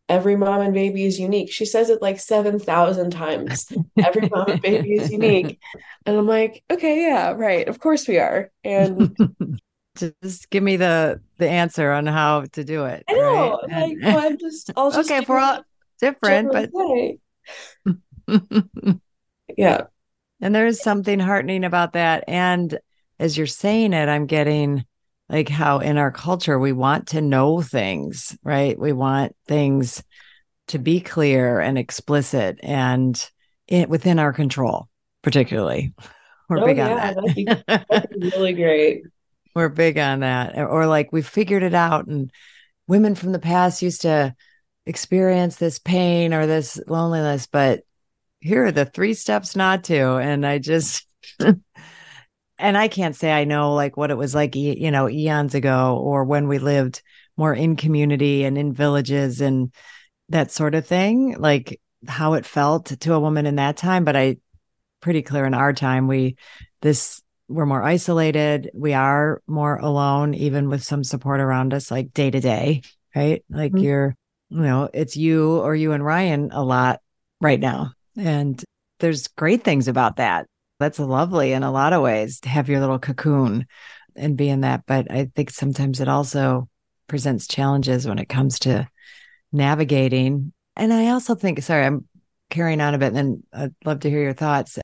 every 0.09 0.35
mom 0.35 0.61
and 0.61 0.73
baby 0.73 1.05
is 1.05 1.19
unique. 1.19 1.51
She 1.51 1.65
says 1.65 1.89
it 1.89 2.01
like 2.01 2.19
7,000 2.19 3.11
times. 3.11 3.71
Every 4.03 4.29
mom 4.29 4.49
and 4.49 4.61
baby 4.61 4.93
is 4.93 5.11
unique. 5.11 5.59
And 6.05 6.17
I'm 6.17 6.27
like, 6.27 6.63
okay, 6.69 7.01
yeah, 7.01 7.31
right. 7.31 7.67
Of 7.67 7.79
course 7.79 8.07
we 8.07 8.17
are. 8.17 8.51
And 8.63 9.17
just 9.97 10.49
give 10.49 10.63
me 10.63 10.77
the 10.77 11.21
the 11.37 11.49
answer 11.49 11.91
on 11.91 12.05
how 12.05 12.45
to 12.53 12.63
do 12.63 12.85
it. 12.85 13.03
I 13.09 13.13
know. 13.13 13.59
Right? 13.69 13.95
Like, 13.95 13.97
well, 14.01 14.25
I'm 14.25 14.37
just, 14.37 14.71
I'll 14.75 14.91
just 14.93 15.09
okay. 15.09 15.25
We're 15.27 15.39
all 15.39 15.63
different, 15.99 16.51
but 16.51 16.69
yeah. 19.57 19.81
And 20.41 20.53
there 20.53 20.67
is 20.67 20.81
something 20.81 21.19
heartening 21.19 21.63
about 21.63 21.93
that. 21.93 22.25
And 22.27 22.77
as 23.19 23.37
you're 23.37 23.47
saying 23.47 23.93
it, 23.93 24.09
I'm 24.09 24.25
getting 24.25 24.85
like 25.29 25.49
how 25.49 25.79
in 25.79 25.97
our 25.97 26.11
culture 26.11 26.59
we 26.59 26.71
want 26.71 27.07
to 27.07 27.21
know 27.21 27.61
things, 27.61 28.37
right? 28.43 28.77
We 28.77 28.93
want 28.93 29.35
things 29.47 30.03
to 30.67 30.79
be 30.79 31.01
clear 31.01 31.59
and 31.59 31.77
explicit 31.77 32.59
and 32.61 33.29
it, 33.67 33.89
within 33.89 34.19
our 34.19 34.33
control, 34.33 34.89
particularly. 35.21 35.93
We're 36.49 36.59
oh, 36.59 36.65
big 36.65 36.77
yeah, 36.77 36.89
on 36.89 36.97
that. 36.97 37.15
That'd 37.15 37.35
be, 37.35 37.45
that'd 37.89 38.19
be 38.19 38.29
really 38.35 38.53
great. 38.53 39.03
We're 39.55 39.69
big 39.69 39.97
on 39.97 40.19
that. 40.19 40.57
Or 40.57 40.87
like 40.87 41.11
we 41.11 41.21
figured 41.21 41.63
it 41.63 41.73
out 41.73 42.07
and 42.07 42.31
women 42.87 43.15
from 43.15 43.31
the 43.31 43.39
past 43.39 43.81
used 43.81 44.01
to 44.01 44.35
experience 44.85 45.55
this 45.55 45.79
pain 45.79 46.33
or 46.33 46.45
this 46.45 46.79
loneliness, 46.87 47.47
but 47.47 47.83
here 48.39 48.65
are 48.65 48.71
the 48.71 48.85
three 48.85 49.13
steps 49.13 49.55
not 49.55 49.85
to. 49.85 50.17
And 50.17 50.45
I 50.45 50.59
just 50.59 51.07
and 52.63 52.77
I 52.77 52.87
can't 52.87 53.15
say 53.15 53.29
I 53.29 53.43
know 53.43 53.73
like 53.73 53.97
what 53.97 54.09
it 54.09 54.17
was 54.17 54.33
like, 54.33 54.55
you 54.55 54.89
know, 54.89 55.09
eons 55.09 55.53
ago 55.53 55.97
or 56.01 56.23
when 56.23 56.47
we 56.47 56.59
lived 56.59 57.01
more 57.35 57.53
in 57.53 57.75
community 57.75 58.45
and 58.45 58.57
in 58.57 58.71
villages 58.71 59.41
and 59.41 59.73
that 60.29 60.49
sort 60.49 60.73
of 60.73 60.87
thing, 60.87 61.35
like 61.37 61.81
how 62.07 62.35
it 62.35 62.45
felt 62.45 62.85
to 62.85 63.13
a 63.13 63.19
woman 63.19 63.45
in 63.45 63.57
that 63.57 63.75
time. 63.75 64.05
But 64.05 64.15
I 64.15 64.37
pretty 65.01 65.23
clear 65.23 65.45
in 65.45 65.53
our 65.53 65.73
time, 65.73 66.07
we, 66.07 66.37
this, 66.81 67.21
we're 67.49 67.65
more 67.65 67.83
isolated. 67.83 68.71
We 68.73 68.93
are 68.93 69.41
more 69.45 69.75
alone, 69.75 70.33
even 70.33 70.69
with 70.69 70.83
some 70.83 71.03
support 71.03 71.41
around 71.41 71.73
us, 71.73 71.91
like 71.91 72.13
day 72.13 72.31
to 72.31 72.39
day, 72.39 72.83
right? 73.13 73.43
Like 73.49 73.73
mm-hmm. 73.73 73.83
you're, 73.83 74.15
you 74.47 74.61
know, 74.61 74.89
it's 74.93 75.17
you 75.17 75.57
or 75.57 75.75
you 75.75 75.91
and 75.91 76.05
Ryan 76.05 76.51
a 76.53 76.63
lot 76.63 77.01
right 77.41 77.59
now. 77.59 77.91
And 78.15 78.63
there's 78.99 79.27
great 79.27 79.65
things 79.65 79.89
about 79.89 80.15
that 80.15 80.47
that's 80.83 80.99
lovely 80.99 81.53
in 81.53 81.63
a 81.63 81.71
lot 81.71 81.93
of 81.93 82.01
ways 82.01 82.41
to 82.41 82.49
have 82.49 82.69
your 82.69 82.79
little 82.79 82.99
cocoon 82.99 83.65
and 84.15 84.37
be 84.37 84.49
in 84.49 84.61
that. 84.61 84.85
But 84.85 85.09
I 85.09 85.31
think 85.35 85.49
sometimes 85.49 86.01
it 86.01 86.07
also 86.07 86.69
presents 87.07 87.47
challenges 87.47 88.07
when 88.07 88.19
it 88.19 88.29
comes 88.29 88.59
to 88.59 88.87
navigating. 89.51 90.53
And 90.75 90.91
I 90.91 91.09
also 91.09 91.35
think, 91.35 91.61
sorry, 91.61 91.85
I'm 91.85 92.07
carrying 92.49 92.81
on 92.81 92.93
a 92.93 92.97
bit, 92.97 93.13
and 93.13 93.43
I'd 93.53 93.73
love 93.85 94.01
to 94.01 94.09
hear 94.09 94.21
your 94.21 94.33
thoughts. 94.33 94.77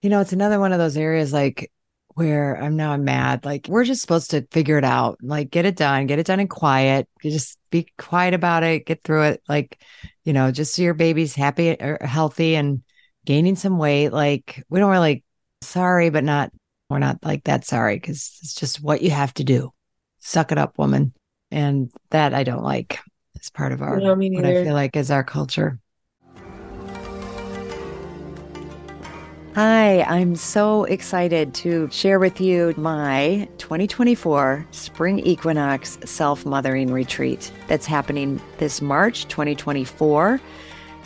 You 0.00 0.10
know, 0.10 0.20
it's 0.20 0.32
another 0.32 0.60
one 0.60 0.72
of 0.72 0.78
those 0.78 0.96
areas 0.96 1.32
like 1.32 1.70
where 2.14 2.54
I'm 2.62 2.76
now 2.76 2.92
I'm 2.92 3.04
mad. 3.04 3.44
Like 3.44 3.66
we're 3.68 3.84
just 3.84 4.02
supposed 4.02 4.30
to 4.32 4.46
figure 4.50 4.78
it 4.78 4.84
out, 4.84 5.18
like 5.22 5.50
get 5.50 5.64
it 5.64 5.76
done, 5.76 6.06
get 6.06 6.18
it 6.18 6.26
done 6.26 6.40
in 6.40 6.48
quiet. 6.48 7.08
You 7.22 7.30
just 7.30 7.58
be 7.70 7.86
quiet 7.98 8.34
about 8.34 8.62
it, 8.62 8.86
get 8.86 9.02
through 9.02 9.22
it. 9.22 9.42
Like, 9.48 9.82
you 10.24 10.32
know, 10.32 10.50
just 10.50 10.74
so 10.74 10.82
your 10.82 10.94
baby's 10.94 11.34
happy 11.34 11.70
or 11.70 11.98
healthy 12.02 12.54
and 12.54 12.82
gaining 13.24 13.56
some 13.56 13.78
weight. 13.78 14.10
Like 14.10 14.62
we 14.68 14.80
don't 14.80 14.90
really 14.90 15.24
sorry, 15.62 16.10
but 16.10 16.24
not, 16.24 16.50
we're 16.90 16.98
not 16.98 17.18
like 17.22 17.44
that 17.44 17.64
sorry 17.64 17.96
because 17.96 18.38
it's 18.42 18.54
just 18.54 18.82
what 18.82 19.02
you 19.02 19.10
have 19.10 19.32
to 19.34 19.44
do. 19.44 19.72
Suck 20.18 20.52
it 20.52 20.58
up, 20.58 20.78
woman. 20.78 21.14
And 21.50 21.90
that 22.10 22.34
I 22.34 22.44
don't 22.44 22.62
like 22.62 23.00
as 23.40 23.50
part 23.50 23.72
of 23.72 23.82
our, 23.82 23.98
no, 23.98 24.14
what 24.14 24.44
I 24.44 24.64
feel 24.64 24.74
like 24.74 24.96
is 24.96 25.10
our 25.10 25.24
culture. 25.24 25.78
Hi, 29.54 30.00
I'm 30.04 30.34
so 30.34 30.84
excited 30.84 31.52
to 31.56 31.86
share 31.90 32.18
with 32.18 32.40
you 32.40 32.72
my 32.78 33.46
2024 33.58 34.66
Spring 34.70 35.18
Equinox 35.18 35.98
Self 36.06 36.46
Mothering 36.46 36.90
Retreat 36.90 37.52
that's 37.68 37.84
happening 37.84 38.40
this 38.56 38.80
March 38.80 39.28
2024. 39.28 40.40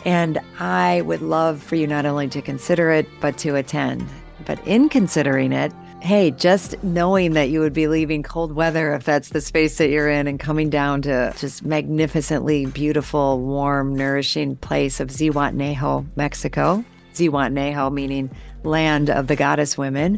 And 0.05 0.39
I 0.59 1.01
would 1.01 1.21
love 1.21 1.61
for 1.61 1.75
you 1.75 1.87
not 1.87 2.05
only 2.05 2.29
to 2.29 2.41
consider 2.41 2.89
it, 2.89 3.05
but 3.19 3.37
to 3.39 3.57
attend. 3.57 4.07
But 4.47 4.65
in 4.65 4.87
considering 4.87 5.51
it, 5.51 5.73
hey, 5.99 6.31
just 6.31 6.81
knowing 6.81 7.33
that 7.33 7.49
you 7.49 7.59
would 7.59 7.73
be 7.73 7.89
leaving 7.89 8.23
cold 8.23 8.53
weather 8.53 8.93
if 8.93 9.03
that's 9.03 9.29
the 9.29 9.41
space 9.41 9.77
that 9.77 9.89
you're 9.89 10.09
in 10.09 10.25
and 10.25 10.39
coming 10.39 10.69
down 10.69 11.01
to 11.01 11.33
just 11.37 11.65
magnificently 11.65 12.65
beautiful, 12.65 13.41
warm, 13.41 13.93
nourishing 13.93 14.55
place 14.55 15.01
of 15.01 15.09
Zihuatanejo, 15.09 16.07
Mexico. 16.15 16.83
Zihuatanejo 17.13 17.91
meaning 17.91 18.31
land 18.63 19.09
of 19.09 19.27
the 19.27 19.35
goddess 19.35 19.77
women. 19.77 20.17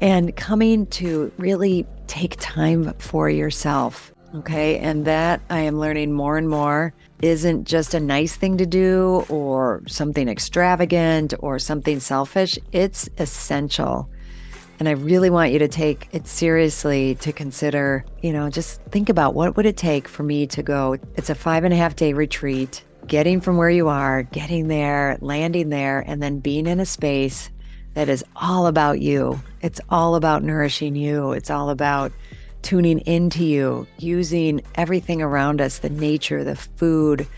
And 0.00 0.34
coming 0.34 0.86
to 0.88 1.30
really 1.38 1.86
take 2.08 2.36
time 2.40 2.92
for 2.94 3.30
yourself. 3.30 4.12
Okay. 4.34 4.78
And 4.78 5.04
that 5.04 5.40
I 5.48 5.60
am 5.60 5.78
learning 5.78 6.12
more 6.12 6.36
and 6.36 6.48
more 6.48 6.92
isn't 7.24 7.64
just 7.64 7.94
a 7.94 8.00
nice 8.00 8.36
thing 8.36 8.58
to 8.58 8.66
do 8.66 9.24
or 9.30 9.82
something 9.86 10.28
extravagant 10.28 11.32
or 11.38 11.58
something 11.58 11.98
selfish. 11.98 12.58
It's 12.70 13.08
essential. 13.16 14.10
And 14.78 14.88
I 14.88 14.92
really 14.92 15.30
want 15.30 15.52
you 15.52 15.58
to 15.60 15.68
take 15.68 16.08
it 16.12 16.26
seriously 16.26 17.14
to 17.16 17.32
consider, 17.32 18.04
you 18.22 18.32
know, 18.32 18.50
just 18.50 18.82
think 18.90 19.08
about 19.08 19.34
what 19.34 19.56
would 19.56 19.64
it 19.64 19.78
take 19.78 20.06
for 20.06 20.22
me 20.22 20.46
to 20.48 20.62
go. 20.62 20.98
It's 21.16 21.30
a 21.30 21.34
five 21.34 21.64
and 21.64 21.72
a 21.72 21.76
half 21.76 21.96
day 21.96 22.12
retreat, 22.12 22.84
getting 23.06 23.40
from 23.40 23.56
where 23.56 23.70
you 23.70 23.88
are, 23.88 24.24
getting 24.24 24.68
there, 24.68 25.16
landing 25.22 25.70
there, 25.70 26.00
and 26.06 26.22
then 26.22 26.40
being 26.40 26.66
in 26.66 26.78
a 26.78 26.86
space 26.86 27.48
that 27.94 28.10
is 28.10 28.22
all 28.36 28.66
about 28.66 29.00
you. 29.00 29.40
It's 29.62 29.80
all 29.88 30.14
about 30.14 30.42
nourishing 30.42 30.94
you. 30.94 31.32
It's 31.32 31.50
all 31.50 31.70
about 31.70 32.12
tuning 32.64 32.98
into 33.00 33.44
you, 33.44 33.86
using 33.98 34.60
everything 34.74 35.22
around 35.22 35.60
us 35.60 35.78
the 35.78 35.90
nature, 35.90 36.42
the 36.42 36.56
food, 36.56 37.28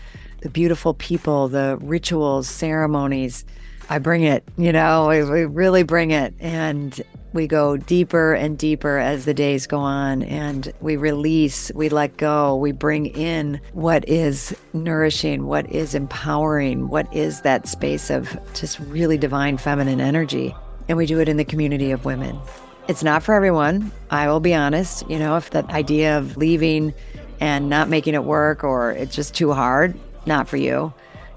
the 0.41 0.49
beautiful 0.49 0.93
people, 0.95 1.47
the 1.49 1.77
rituals, 1.81 2.47
ceremonies. 2.47 3.45
I 3.89 3.99
bring 3.99 4.23
it, 4.23 4.43
you 4.57 4.71
know, 4.71 5.07
we, 5.09 5.45
really 5.45 5.83
bring 5.83 6.11
it. 6.11 6.33
And 6.39 6.99
we 7.33 7.45
go 7.45 7.77
deeper 7.77 8.33
and 8.33 8.57
deeper 8.57 8.97
as 8.97 9.25
the 9.25 9.33
days 9.33 9.67
go 9.67 9.79
on 9.79 10.23
and 10.23 10.73
we 10.81 10.95
release, 10.95 11.71
we 11.75 11.89
let 11.89 12.17
go, 12.17 12.55
we 12.55 12.71
bring 12.71 13.07
in 13.07 13.59
what 13.73 14.07
is 14.07 14.55
nourishing, 14.73 15.45
what 15.45 15.69
is 15.69 15.93
empowering, 15.93 16.87
what 16.87 17.13
is 17.13 17.41
that 17.41 17.67
space 17.67 18.09
of 18.09 18.39
just 18.53 18.79
really 18.79 19.17
divine 19.17 19.57
feminine 19.57 20.01
energy. 20.01 20.55
And 20.87 20.97
we 20.97 21.05
do 21.05 21.19
it 21.19 21.29
in 21.29 21.37
the 21.37 21.45
community 21.45 21.91
of 21.91 22.05
women. 22.05 22.39
It's 22.87 23.03
not 23.03 23.21
for 23.21 23.33
everyone. 23.33 23.91
I 24.09 24.27
will 24.27 24.39
be 24.39 24.53
honest. 24.53 25.09
You 25.09 25.19
know, 25.19 25.35
if 25.35 25.49
the 25.49 25.65
idea 25.71 26.17
of 26.17 26.37
leaving 26.37 26.93
and 27.39 27.69
not 27.69 27.89
making 27.89 28.13
it 28.13 28.23
work 28.23 28.63
or 28.63 28.91
it's 28.91 29.15
just 29.15 29.35
too 29.35 29.51
hard, 29.51 29.97
not 30.25 30.47
for 30.47 30.57
you. 30.57 30.93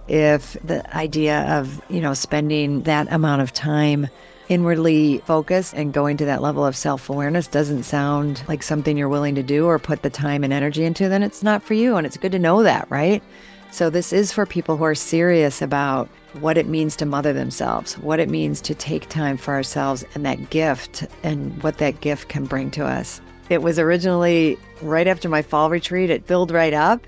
If 0.09 0.57
the 0.65 0.97
idea 0.97 1.43
of, 1.59 1.83
you 1.89 2.01
know, 2.01 2.15
spending 2.15 2.83
that 2.83 3.13
amount 3.13 3.43
of 3.43 3.53
time 3.53 4.09
inwardly 4.49 5.19
focused 5.19 5.75
and 5.75 5.93
going 5.93 6.17
to 6.17 6.25
that 6.25 6.43
level 6.43 6.67
of 6.67 6.77
self 6.77 7.09
awareness 7.09 7.47
doesn't 7.47 7.85
sound 7.85 8.43
like 8.49 8.63
something 8.63 8.97
you're 8.97 9.09
willing 9.09 9.35
to 9.37 9.43
do 9.43 9.67
or 9.67 9.79
put 9.79 10.03
the 10.03 10.11
time 10.11 10.45
and 10.45 10.53
energy 10.53 10.85
into, 10.85 11.09
then 11.09 11.23
it's 11.23 11.43
not 11.43 11.63
for 11.63 11.75
you. 11.75 11.97
And 11.97 12.07
it's 12.07 12.17
good 12.17 12.33
to 12.33 12.39
know 12.39 12.63
that, 12.63 12.91
right? 12.91 13.23
So, 13.71 13.91
this 13.91 14.13
is 14.13 14.33
for 14.33 14.47
people 14.47 14.77
who 14.77 14.85
are 14.85 14.97
serious 14.97 15.63
about 15.63 16.09
what 16.35 16.57
it 16.57 16.67
means 16.67 16.97
to 16.97 17.07
mother 17.07 17.33
themselves, 17.33 17.99
what 17.99 18.21
it 18.21 18.29
means 18.29 18.61
to 18.63 18.75
take 18.75 19.09
time 19.09 19.37
for 19.37 19.55
ourselves, 19.55 20.05
and 20.15 20.25
that 20.25 20.51
gift 20.51 21.05
and 21.23 21.63
what 21.63 21.79
that 21.79 22.01
gift 22.01 22.29
can 22.29 22.45
bring 22.45 22.71
to 22.73 22.85
us. 22.85 23.21
It 23.49 23.63
was 23.63 23.79
originally 23.79 24.59
right 24.81 25.07
after 25.07 25.29
my 25.29 25.43
fall 25.43 25.71
retreat, 25.71 26.11
it 26.11 26.27
filled 26.27 26.51
right 26.51 26.73
up. 26.73 27.07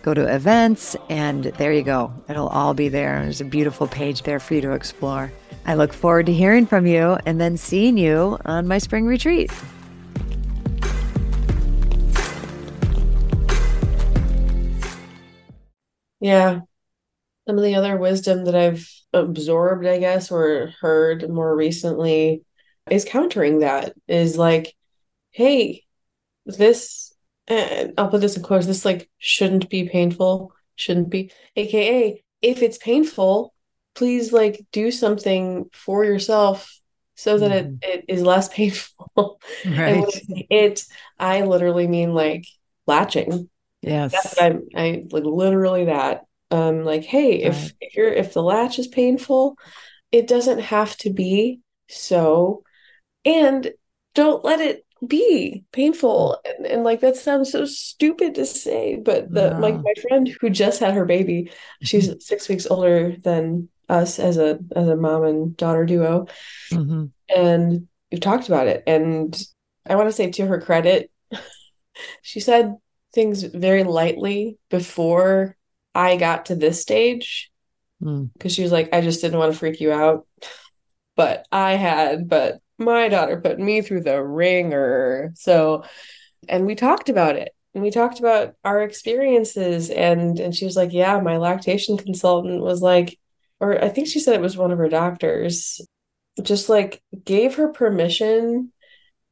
Go 0.01 0.13
to 0.15 0.33
events 0.33 0.95
and 1.09 1.43
there 1.43 1.73
you 1.73 1.83
go. 1.83 2.11
It'll 2.27 2.47
all 2.47 2.73
be 2.73 2.89
there. 2.89 3.21
There's 3.21 3.41
a 3.41 3.45
beautiful 3.45 3.85
page 3.87 4.23
there 4.23 4.39
for 4.39 4.55
you 4.55 4.61
to 4.61 4.71
explore. 4.71 5.31
I 5.65 5.75
look 5.75 5.93
forward 5.93 6.25
to 6.25 6.33
hearing 6.33 6.65
from 6.65 6.87
you 6.87 7.17
and 7.25 7.39
then 7.39 7.55
seeing 7.57 7.97
you 7.97 8.39
on 8.45 8.67
my 8.67 8.79
spring 8.79 9.05
retreat. 9.05 9.51
Yeah. 16.19 16.61
Some 17.47 17.57
of 17.57 17.63
the 17.63 17.75
other 17.75 17.97
wisdom 17.97 18.45
that 18.45 18.55
I've 18.55 19.00
absorbed, 19.13 19.85
I 19.85 19.99
guess, 19.99 20.31
or 20.31 20.73
heard 20.81 21.29
more 21.29 21.55
recently 21.55 22.43
is 22.89 23.05
countering 23.05 23.59
that 23.59 23.93
is 24.07 24.37
like, 24.37 24.75
hey, 25.31 25.83
this, 26.45 27.13
and 27.47 27.93
I'll 27.97 28.09
put 28.09 28.21
this 28.21 28.37
in 28.37 28.43
quotes, 28.43 28.65
this 28.65 28.85
like 28.85 29.09
shouldn't 29.17 29.69
be 29.69 29.87
painful, 29.87 30.53
shouldn't 30.75 31.09
be, 31.09 31.31
AKA, 31.55 32.23
if 32.41 32.61
it's 32.61 32.77
painful, 32.77 33.53
please 33.93 34.33
like 34.33 34.65
do 34.71 34.91
something 34.91 35.69
for 35.73 36.03
yourself 36.03 36.79
so 37.15 37.37
that 37.37 37.51
mm. 37.51 37.83
it, 37.83 37.89
it 37.99 38.05
is 38.07 38.21
less 38.21 38.49
painful. 38.53 38.91
Right. 39.65 40.05
it, 40.49 40.83
I 41.19 41.41
literally 41.41 41.87
mean 41.87 42.13
like 42.13 42.45
latching 42.87 43.49
Yes. 43.81 44.11
That's 44.11 44.35
what 44.37 44.43
I'm 44.43 44.67
I 44.75 45.03
like 45.09 45.23
literally 45.23 45.85
that. 45.85 46.25
Um 46.51 46.84
like, 46.84 47.03
hey, 47.03 47.43
right. 47.43 47.53
if 47.53 47.74
if 47.79 47.96
you're 47.96 48.12
if 48.12 48.34
the 48.34 48.43
latch 48.43 48.79
is 48.79 48.88
painful, 48.88 49.58
it 50.12 50.27
doesn't 50.27 50.60
have 50.60 50.96
to 50.98 51.12
be 51.12 51.62
so. 51.88 52.63
And 53.24 53.72
don't 54.13 54.43
let 54.43 54.60
it 54.60 54.86
be 55.05 55.63
painful. 55.72 56.39
And, 56.46 56.65
and 56.65 56.84
like 56.84 57.01
that 57.01 57.15
sounds 57.15 57.51
so 57.51 57.65
stupid 57.65 58.36
to 58.36 58.46
say, 58.46 58.98
but 58.98 59.31
the 59.31 59.58
like 59.60 59.75
my 59.75 59.93
friend 60.08 60.29
who 60.39 60.50
just 60.50 60.79
had 60.79 60.93
her 60.93 61.05
baby, 61.05 61.51
she's 61.81 62.10
mm-hmm. 62.10 62.20
six 62.20 62.48
weeks 62.50 62.67
older 62.67 63.15
than 63.24 63.70
us 63.89 64.20
as 64.20 64.38
a 64.38 64.60
as 64.75 64.88
a 64.88 64.96
mom 64.96 65.24
and 65.24 65.58
daughter 65.58 65.86
duo. 65.86 66.27
Mm-hmm. 66.72 67.05
And 67.36 67.88
we've 68.12 68.22
talked 68.22 68.48
about 68.48 68.67
it. 68.67 68.84
And 68.88 69.39
I 69.88 69.96
want 69.96 70.10
to 70.10 70.13
say 70.13 70.29
to 70.31 70.46
her 70.46 70.62
credit, 70.62 71.12
she 72.22 72.39
said 72.39 72.75
things 73.13 73.43
very 73.43 73.84
lightly 73.84 74.58
before 74.70 75.58
I 75.93 76.17
got 76.17 76.48
to 76.48 76.55
this 76.55 76.81
stage 76.81 77.51
because 78.00 78.12
hmm. 78.13 78.25
mm. 78.39 78.51
she 78.51 78.63
was 78.63 78.71
like, 78.71 78.89
I 78.93 79.01
just 79.01 79.21
didn't 79.21 79.39
want 79.39 79.53
to 79.53 79.60
freak 79.60 79.79
you 79.79 79.91
out. 79.91 80.27
But 81.17 81.45
I 81.51 81.74
had, 81.74 82.29
but 82.29 82.62
my 82.79 83.10
daughter 83.10 83.39
put 83.42 83.59
me 83.59 83.81
through 83.81 84.03
the 84.03 84.24
wringer. 84.24 85.33
So, 85.35 85.83
and 86.48 86.65
we 86.65 86.74
talked 86.74 87.09
about 87.09 87.35
it 87.35 87.53
and 87.74 87.83
we 87.83 87.92
talked 87.92 88.20
about 88.20 88.55
our 88.63 88.81
experiences 88.81 89.89
and 89.89 90.39
and 90.39 90.55
she 90.55 90.65
was 90.65 90.75
like 90.75 90.92
yeah 90.92 91.20
my 91.20 91.37
lactation 91.37 91.98
consultant 91.98 92.61
was 92.61 92.81
like 92.81 93.18
or 93.59 93.83
i 93.83 93.89
think 93.89 94.07
she 94.07 94.20
said 94.20 94.35
it 94.35 94.42
was 94.42 94.57
one 94.57 94.72
of 94.72 94.77
her 94.77 94.89
doctors 94.89 95.81
just 96.42 96.70
like 96.70 97.01
gave 97.25 97.55
her 97.55 97.70
permission 97.70 98.72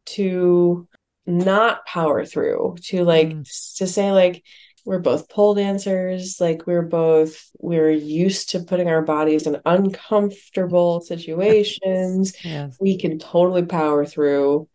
to 0.05 0.87
not 1.25 1.85
power 1.85 2.25
through 2.25 2.75
to 2.81 3.03
like 3.03 3.29
mm. 3.29 3.75
to 3.77 3.87
say 3.87 4.11
like 4.11 4.43
we're 4.85 4.99
both 4.99 5.29
pole 5.29 5.53
dancers 5.53 6.39
like 6.39 6.65
we're 6.65 6.81
both 6.81 7.49
we're 7.59 7.89
used 7.89 8.49
to 8.49 8.59
putting 8.59 8.89
our 8.89 9.01
bodies 9.01 9.47
in 9.47 9.59
uncomfortable 9.65 11.01
situations 11.05 12.33
yes. 12.43 12.77
we 12.79 12.97
can 12.97 13.19
totally 13.19 13.65
power 13.65 14.05
through 14.05 14.67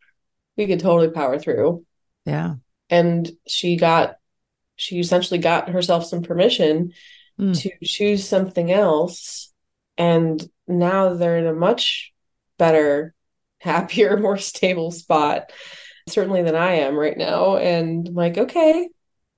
we 0.57 0.67
can 0.67 0.79
totally 0.79 1.11
power 1.11 1.39
through 1.39 1.85
yeah 2.25 2.55
and 2.91 3.31
she 3.47 3.77
got 3.77 4.17
she 4.77 4.99
essentially 4.99 5.39
got 5.39 5.69
herself 5.69 6.05
some 6.05 6.23
permission 6.23 6.93
mm. 7.39 7.61
to 7.61 7.71
choose 7.85 8.27
something 8.27 8.71
else 8.71 9.53
and 9.97 10.49
now 10.67 11.15
they're 11.15 11.39
in 11.39 11.47
a 11.47 11.55
much 11.55 12.13
better 12.59 13.15
happier 13.59 14.17
more 14.21 14.39
stable 14.39 14.91
spot 14.91 15.51
certainly 16.09 16.43
than 16.43 16.55
I 16.55 16.75
am 16.75 16.97
right 16.97 17.17
now. 17.17 17.57
And 17.57 18.09
I'm 18.09 18.15
like, 18.15 18.39
okay, 18.39 18.89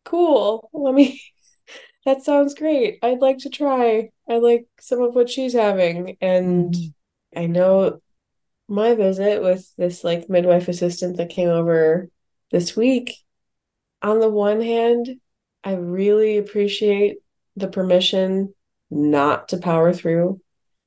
cool. 0.07 0.71
Let 0.73 0.95
me, 0.95 1.21
that 2.05 2.23
sounds 2.23 2.55
great. 2.55 2.99
I'd 3.03 3.21
like 3.21 3.39
to 3.39 3.51
try. 3.51 4.11
I 4.29 4.39
like 4.39 4.67
some 4.81 5.03
of 5.03 5.15
what 5.15 5.29
she's 5.29 5.53
having. 5.53 6.17
And 6.21 6.73
mm-hmm. 6.73 7.39
I 7.39 7.47
know 7.47 8.01
my 8.69 8.95
visit 8.95 9.43
with 9.43 9.71
this 9.77 10.03
like 10.03 10.31
midwife 10.31 10.69
assistant 10.69 11.19
that 11.19 11.31
came 11.31 11.49
over 11.49 12.09
this 12.51 12.75
week, 12.77 13.13
on 14.03 14.21
the 14.21 14.31
one 14.31 14.61
hand, 14.61 15.09
I 15.65 15.75
really 15.75 16.39
appreciate 16.39 17.17
the 17.57 17.69
permission 17.69 18.55
not 18.91 19.49
to 19.49 19.59
power 19.59 19.93
through, 19.93 20.41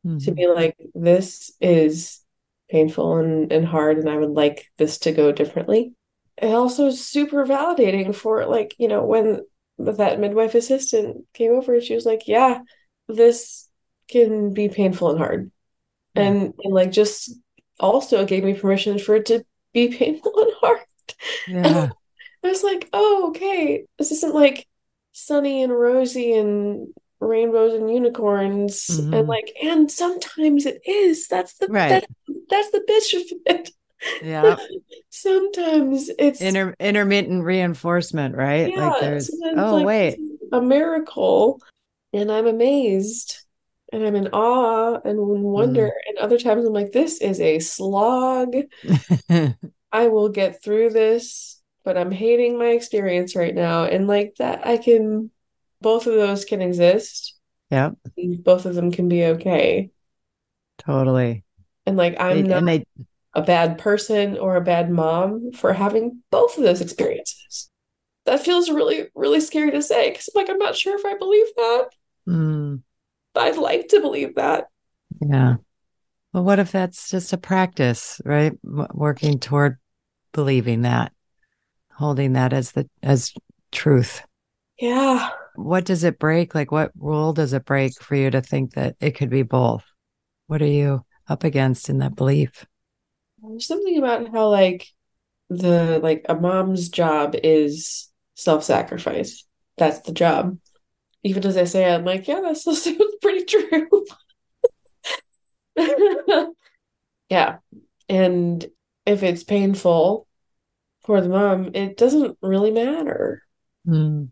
mm-hmm. 0.05 0.19
to 0.19 0.31
be 0.31 0.47
like, 0.47 0.77
this 0.95 1.51
is 1.59 2.21
painful 2.69 3.17
and, 3.17 3.51
and 3.51 3.65
hard 3.65 3.97
and 3.97 4.09
i 4.09 4.15
would 4.15 4.29
like 4.29 4.71
this 4.77 4.99
to 4.99 5.11
go 5.11 5.31
differently 5.31 5.93
it 6.41 6.53
also 6.53 6.89
super 6.89 7.45
validating 7.45 8.15
for 8.15 8.45
like 8.45 8.75
you 8.77 8.87
know 8.87 9.03
when 9.03 9.41
that 9.77 10.19
midwife 10.19 10.55
assistant 10.55 11.25
came 11.33 11.51
over 11.51 11.75
and 11.75 11.83
she 11.83 11.95
was 11.95 12.05
like 12.05 12.27
yeah 12.27 12.59
this 13.07 13.67
can 14.09 14.53
be 14.53 14.69
painful 14.69 15.11
and 15.11 15.19
hard 15.19 15.51
yeah. 16.15 16.23
and 16.23 16.53
and 16.63 16.73
like 16.73 16.91
just 16.91 17.33
also 17.79 18.25
gave 18.25 18.43
me 18.43 18.53
permission 18.53 18.99
for 18.99 19.15
it 19.15 19.25
to 19.25 19.43
be 19.73 19.87
painful 19.97 20.33
and 20.37 20.51
hard 20.59 20.79
yeah 21.47 21.89
i 22.43 22.47
was 22.47 22.63
like 22.63 22.89
oh 22.93 23.29
okay 23.29 23.85
this 23.97 24.11
isn't 24.11 24.35
like 24.35 24.67
sunny 25.11 25.63
and 25.63 25.73
rosy 25.73 26.33
and 26.33 26.87
rainbows 27.19 27.73
and 27.73 27.91
unicorns 27.91 28.87
mm-hmm. 28.87 29.13
and 29.13 29.27
like 29.27 29.51
and 29.61 29.91
sometimes 29.91 30.65
it 30.65 30.81
is 30.85 31.27
that's 31.27 31.55
the 31.55 31.67
right. 31.67 31.89
that, 31.89 32.05
that's 32.49 32.71
the 32.71 32.79
bitch 32.87 33.19
of 33.19 33.37
it 33.45 33.71
yeah 34.21 34.55
sometimes 35.09 36.09
it's 36.17 36.41
Inter- 36.41 36.75
intermittent 36.79 37.43
reinforcement 37.43 38.35
right 38.35 38.71
yeah, 38.71 38.89
like 38.89 39.01
there's 39.01 39.31
oh 39.57 39.75
like 39.75 39.85
wait 39.85 40.19
a 40.51 40.61
miracle 40.61 41.61
and 42.13 42.31
i'm 42.31 42.47
amazed 42.47 43.39
and 43.91 44.05
i'm 44.05 44.15
in 44.15 44.27
awe 44.29 44.99
and 45.03 45.19
wonder 45.19 45.87
mm. 45.87 46.09
and 46.09 46.17
other 46.17 46.37
times 46.37 46.65
i'm 46.65 46.73
like 46.73 46.91
this 46.91 47.21
is 47.21 47.39
a 47.39 47.59
slog 47.59 48.55
i 49.91 50.07
will 50.07 50.29
get 50.29 50.63
through 50.63 50.89
this 50.89 51.61
but 51.83 51.97
i'm 51.97 52.11
hating 52.11 52.57
my 52.57 52.67
experience 52.67 53.35
right 53.35 53.55
now 53.55 53.83
and 53.83 54.07
like 54.07 54.35
that 54.37 54.65
i 54.65 54.77
can 54.77 55.29
both 55.81 56.07
of 56.07 56.13
those 56.13 56.45
can 56.45 56.61
exist. 56.61 57.35
Yeah. 57.69 57.91
Both 58.17 58.65
of 58.65 58.75
them 58.75 58.91
can 58.91 59.07
be 59.09 59.25
okay. 59.25 59.91
Totally. 60.79 61.43
And 61.85 61.97
like 61.97 62.19
I'm 62.19 62.43
they, 62.43 62.47
not 62.47 62.65
they... 62.65 62.85
a 63.33 63.41
bad 63.41 63.77
person 63.77 64.37
or 64.37 64.55
a 64.55 64.61
bad 64.61 64.89
mom 64.89 65.51
for 65.51 65.73
having 65.73 66.21
both 66.31 66.57
of 66.57 66.63
those 66.63 66.81
experiences. 66.81 67.69
That 68.25 68.43
feels 68.43 68.69
really, 68.69 69.07
really 69.15 69.41
scary 69.41 69.71
to 69.71 69.81
say 69.81 70.09
because 70.09 70.29
I'm 70.29 70.41
like 70.41 70.49
I'm 70.49 70.57
not 70.57 70.75
sure 70.75 70.97
if 70.97 71.05
I 71.05 71.17
believe 71.17 71.47
that. 71.55 71.85
Mm. 72.27 72.81
I'd 73.35 73.57
like 73.57 73.87
to 73.89 74.01
believe 74.01 74.35
that. 74.35 74.67
Yeah. 75.21 75.55
Well, 76.33 76.43
what 76.43 76.59
if 76.59 76.71
that's 76.71 77.09
just 77.09 77.33
a 77.33 77.37
practice, 77.37 78.21
right? 78.25 78.53
working 78.63 79.39
toward 79.39 79.77
believing 80.33 80.83
that, 80.83 81.11
holding 81.93 82.33
that 82.33 82.53
as 82.53 82.73
the 82.73 82.87
as 83.01 83.33
truth. 83.71 84.21
Yeah 84.79 85.29
what 85.59 85.85
does 85.85 86.03
it 86.03 86.19
break? 86.19 86.55
Like, 86.55 86.71
what 86.71 86.91
rule 86.97 87.33
does 87.33 87.53
it 87.53 87.65
break 87.65 87.93
for 88.01 88.15
you 88.15 88.31
to 88.31 88.41
think 88.41 88.73
that 88.73 88.95
it 88.99 89.11
could 89.11 89.29
be 89.29 89.43
both? 89.43 89.83
What 90.47 90.61
are 90.61 90.67
you 90.67 91.05
up 91.27 91.43
against 91.43 91.89
in 91.89 91.99
that 91.99 92.15
belief? 92.15 92.65
There's 93.41 93.67
something 93.67 93.97
about 93.97 94.31
how, 94.31 94.49
like, 94.49 94.87
the 95.49 95.99
like 96.03 96.25
a 96.29 96.35
mom's 96.35 96.89
job 96.89 97.35
is 97.43 98.09
self-sacrifice. 98.35 99.45
That's 99.77 99.99
the 100.01 100.13
job. 100.13 100.59
even 101.23 101.45
as 101.45 101.57
I 101.57 101.65
say 101.65 101.91
it, 101.91 101.95
I'm 101.95 102.05
like, 102.05 102.27
yeah, 102.27 102.41
that 102.41 102.57
still 102.57 102.75
sounds 102.77 103.15
pretty 103.21 103.45
true. 103.45 104.05
yeah. 107.29 107.57
And 108.07 108.65
if 109.05 109.23
it's 109.23 109.43
painful 109.43 110.27
for 111.01 111.21
the 111.21 111.29
mom, 111.29 111.71
it 111.73 111.97
doesn't 111.97 112.37
really 112.41 112.71
matter. 112.71 113.43
Mm. 113.87 114.31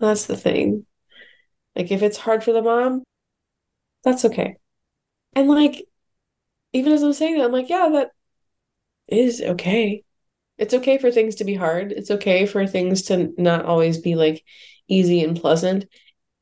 That's 0.00 0.26
the 0.26 0.36
thing. 0.36 0.86
Like, 1.76 1.90
if 1.90 2.02
it's 2.02 2.18
hard 2.18 2.44
for 2.44 2.52
the 2.52 2.62
mom, 2.62 3.04
that's 4.04 4.24
okay. 4.26 4.56
And 5.34 5.48
like, 5.48 5.84
even 6.72 6.92
as 6.92 7.02
I'm 7.02 7.12
saying 7.12 7.38
that, 7.38 7.44
I'm 7.44 7.52
like, 7.52 7.68
yeah, 7.68 7.88
that 7.92 8.10
is 9.08 9.42
okay. 9.42 10.04
It's 10.58 10.74
okay 10.74 10.98
for 10.98 11.10
things 11.10 11.36
to 11.36 11.44
be 11.44 11.54
hard. 11.54 11.92
It's 11.92 12.10
okay 12.10 12.46
for 12.46 12.66
things 12.66 13.02
to 13.04 13.32
not 13.38 13.64
always 13.64 13.98
be 13.98 14.14
like 14.14 14.44
easy 14.88 15.22
and 15.24 15.40
pleasant. 15.40 15.86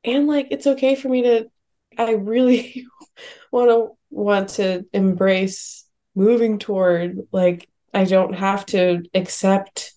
And 0.04 0.26
like, 0.26 0.48
it's 0.50 0.66
okay 0.66 0.96
for 0.96 1.08
me 1.08 1.22
to, 1.22 1.50
I 1.98 2.12
really 2.12 2.86
want 3.52 3.70
to 3.70 3.90
want 4.10 4.50
to 4.50 4.86
embrace 4.92 5.86
moving 6.14 6.58
toward 6.58 7.18
like 7.32 7.68
I 7.94 8.04
don't 8.04 8.34
have 8.34 8.66
to 8.66 9.02
accept 9.14 9.92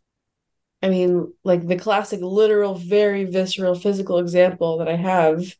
I 0.81 0.89
mean 0.89 1.33
like 1.43 1.67
the 1.67 1.77
classic 1.77 2.21
literal 2.21 2.75
very 2.75 3.25
visceral 3.25 3.75
physical 3.75 4.19
example 4.19 4.79
that 4.79 4.87
I 4.87 4.95
have 4.95 5.53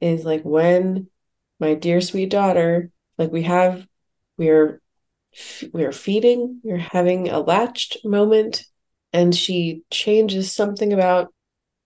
is 0.00 0.24
like 0.24 0.42
when 0.42 1.08
my 1.60 1.74
dear 1.74 2.00
sweet 2.00 2.30
daughter 2.30 2.90
like 3.18 3.32
we 3.32 3.42
have 3.42 3.86
we're 5.72 5.86
we're 5.86 5.92
feeding 5.92 6.60
we're 6.62 6.76
having 6.78 7.28
a 7.28 7.40
latched 7.40 7.98
moment 8.04 8.64
and 9.12 9.34
she 9.34 9.82
changes 9.90 10.52
something 10.52 10.92
about 10.92 11.32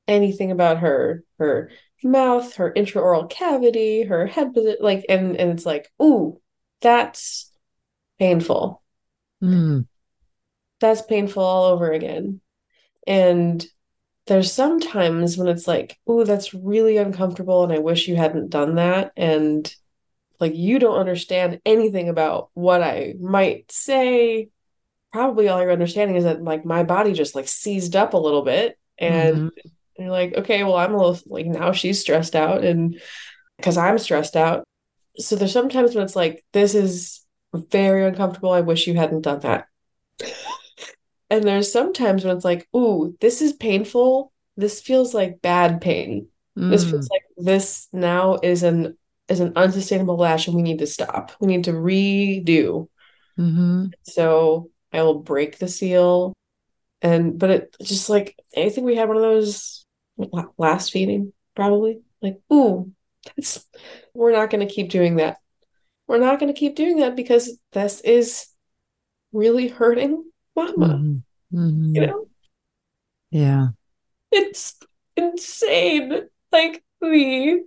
anything 0.06 0.50
about 0.50 0.78
her 0.78 1.22
her 1.38 1.70
mouth, 2.02 2.54
her 2.54 2.72
intraoral 2.72 3.28
cavity, 3.28 4.02
her 4.04 4.26
head 4.26 4.54
position, 4.54 4.78
like, 4.80 5.04
and 5.08 5.36
and 5.36 5.50
it's 5.52 5.66
like, 5.66 5.90
ooh, 6.02 6.40
that's 6.80 7.52
painful. 8.18 8.82
Mm. 9.42 9.86
That's 10.80 11.02
painful 11.02 11.42
all 11.42 11.64
over 11.66 11.90
again. 11.90 12.40
And 13.06 13.64
there's 14.26 14.52
sometimes 14.52 15.36
when 15.36 15.48
it's 15.48 15.66
like, 15.66 15.98
ooh, 16.08 16.24
that's 16.24 16.54
really 16.54 16.98
uncomfortable, 16.98 17.64
and 17.64 17.72
I 17.72 17.78
wish 17.78 18.08
you 18.08 18.16
hadn't 18.16 18.50
done 18.50 18.76
that. 18.76 19.12
And 19.16 19.72
like, 20.40 20.54
you 20.54 20.78
don't 20.78 20.98
understand 20.98 21.60
anything 21.66 22.08
about 22.08 22.50
what 22.54 22.82
I 22.82 23.14
might 23.20 23.70
say. 23.70 24.48
Probably 25.12 25.48
all 25.48 25.60
you're 25.60 25.72
understanding 25.72 26.16
is 26.16 26.24
that 26.24 26.42
like 26.42 26.64
my 26.64 26.82
body 26.82 27.12
just 27.12 27.34
like 27.34 27.48
seized 27.48 27.96
up 27.96 28.14
a 28.14 28.18
little 28.18 28.42
bit 28.42 28.78
and 28.98 29.36
mm-hmm 29.36 29.68
you're 29.98 30.10
like, 30.10 30.34
okay, 30.36 30.62
well, 30.64 30.76
I'm 30.76 30.94
a 30.94 30.96
little 30.96 31.18
like 31.26 31.46
now 31.46 31.72
she's 31.72 32.00
stressed 32.00 32.36
out 32.36 32.64
and 32.64 33.00
because 33.56 33.76
I'm 33.76 33.98
stressed 33.98 34.36
out. 34.36 34.64
So 35.16 35.34
there's 35.34 35.52
sometimes 35.52 35.94
when 35.94 36.04
it's 36.04 36.16
like, 36.16 36.44
this 36.52 36.74
is 36.74 37.24
very 37.52 38.06
uncomfortable. 38.06 38.52
I 38.52 38.60
wish 38.60 38.86
you 38.86 38.94
hadn't 38.94 39.22
done 39.22 39.40
that. 39.40 39.66
and 41.30 41.42
there's 41.42 41.72
sometimes 41.72 42.24
when 42.24 42.36
it's 42.36 42.44
like, 42.44 42.68
ooh, 42.74 43.16
this 43.20 43.42
is 43.42 43.52
painful. 43.52 44.32
This 44.56 44.80
feels 44.80 45.14
like 45.14 45.42
bad 45.42 45.80
pain. 45.80 46.28
Mm. 46.56 46.70
This 46.70 46.88
feels 46.88 47.08
like 47.10 47.22
this 47.36 47.88
now 47.92 48.38
is 48.40 48.62
an 48.62 48.96
is 49.28 49.40
an 49.40 49.52
unsustainable 49.56 50.16
latch 50.16 50.46
and 50.46 50.56
we 50.56 50.62
need 50.62 50.78
to 50.78 50.86
stop. 50.86 51.32
We 51.40 51.48
need 51.48 51.64
to 51.64 51.72
redo. 51.72 52.88
Mm-hmm. 53.38 53.86
So 54.02 54.70
I 54.92 55.02
will 55.02 55.20
break 55.20 55.58
the 55.58 55.68
seal. 55.68 56.34
And 57.00 57.38
but 57.38 57.50
it 57.50 57.76
just 57.82 58.10
like 58.10 58.36
I 58.56 58.68
think 58.70 58.86
we 58.86 58.96
had 58.96 59.08
one 59.08 59.16
of 59.16 59.22
those 59.22 59.84
last 60.56 60.90
feeding, 60.90 61.32
probably. 61.54 62.00
Like, 62.20 62.40
ooh, 62.52 62.92
that's 63.36 63.64
we're 64.14 64.32
not 64.32 64.50
going 64.50 64.66
to 64.66 64.72
keep 64.72 64.90
doing 64.90 65.16
that. 65.16 65.38
We're 66.08 66.18
not 66.18 66.40
going 66.40 66.52
to 66.52 66.58
keep 66.58 66.74
doing 66.74 66.98
that 66.98 67.14
because 67.14 67.58
this 67.72 68.00
is 68.00 68.48
really 69.32 69.68
hurting 69.68 70.24
mama. 70.56 70.86
Mm-hmm. 70.86 71.58
Mm-hmm. 71.58 71.94
You 71.94 72.06
know? 72.06 72.28
Yeah. 73.30 73.68
It's 74.32 74.76
insane. 75.16 76.28
Like 76.50 76.82
the 77.00 77.62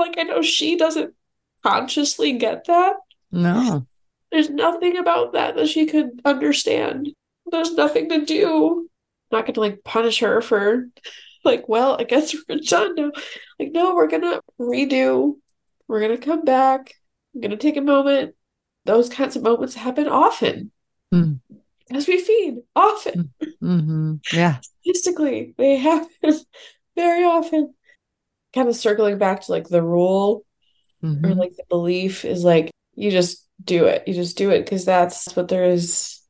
like 0.00 0.18
I 0.18 0.22
know 0.22 0.42
she 0.42 0.76
doesn't 0.76 1.14
consciously 1.62 2.32
get 2.38 2.66
that. 2.66 2.96
No. 3.30 3.86
There's 4.30 4.50
nothing 4.50 4.96
about 4.96 5.32
that 5.32 5.56
that 5.56 5.68
she 5.68 5.86
could 5.86 6.20
understand. 6.24 7.10
There's 7.46 7.72
nothing 7.72 8.08
to 8.08 8.24
do. 8.24 8.88
I'm 9.30 9.38
not 9.38 9.46
going 9.46 9.54
to 9.54 9.60
like 9.60 9.84
punish 9.84 10.20
her 10.20 10.40
for 10.40 10.88
like, 11.44 11.68
well, 11.68 11.96
I 11.98 12.04
guess 12.04 12.34
we're 12.48 12.58
done 12.58 12.94
now. 12.94 13.12
Like, 13.58 13.72
no, 13.72 13.94
we're 13.94 14.08
gonna 14.08 14.40
redo. 14.58 15.34
We're 15.86 16.00
gonna 16.00 16.18
come 16.18 16.44
back. 16.44 16.94
I'm 17.34 17.40
gonna 17.40 17.56
take 17.56 17.76
a 17.76 17.82
moment. 17.82 18.34
Those 18.84 19.08
kinds 19.08 19.36
of 19.36 19.42
moments 19.42 19.74
happen 19.74 20.08
often. 20.08 20.70
Mm. 21.12 21.40
As 21.90 22.08
we 22.08 22.20
feed, 22.20 22.56
often. 22.74 23.32
Mm-hmm. 23.62 24.14
Yeah. 24.32 24.58
Statistically, 24.82 25.54
they 25.56 25.76
happen 25.76 26.08
very 26.96 27.24
often. 27.24 27.74
Kind 28.54 28.68
of 28.68 28.76
circling 28.76 29.18
back 29.18 29.42
to 29.42 29.52
like 29.52 29.68
the 29.68 29.82
rule 29.82 30.44
mm-hmm. 31.02 31.24
or 31.24 31.34
like 31.34 31.56
the 31.56 31.64
belief 31.68 32.24
is 32.24 32.44
like 32.44 32.70
you 32.94 33.10
just 33.10 33.46
do 33.62 33.86
it. 33.86 34.06
You 34.06 34.14
just 34.14 34.36
do 34.36 34.50
it 34.50 34.64
because 34.64 34.84
that's 34.84 35.34
what 35.34 35.48
there 35.48 35.64
is 35.64 36.20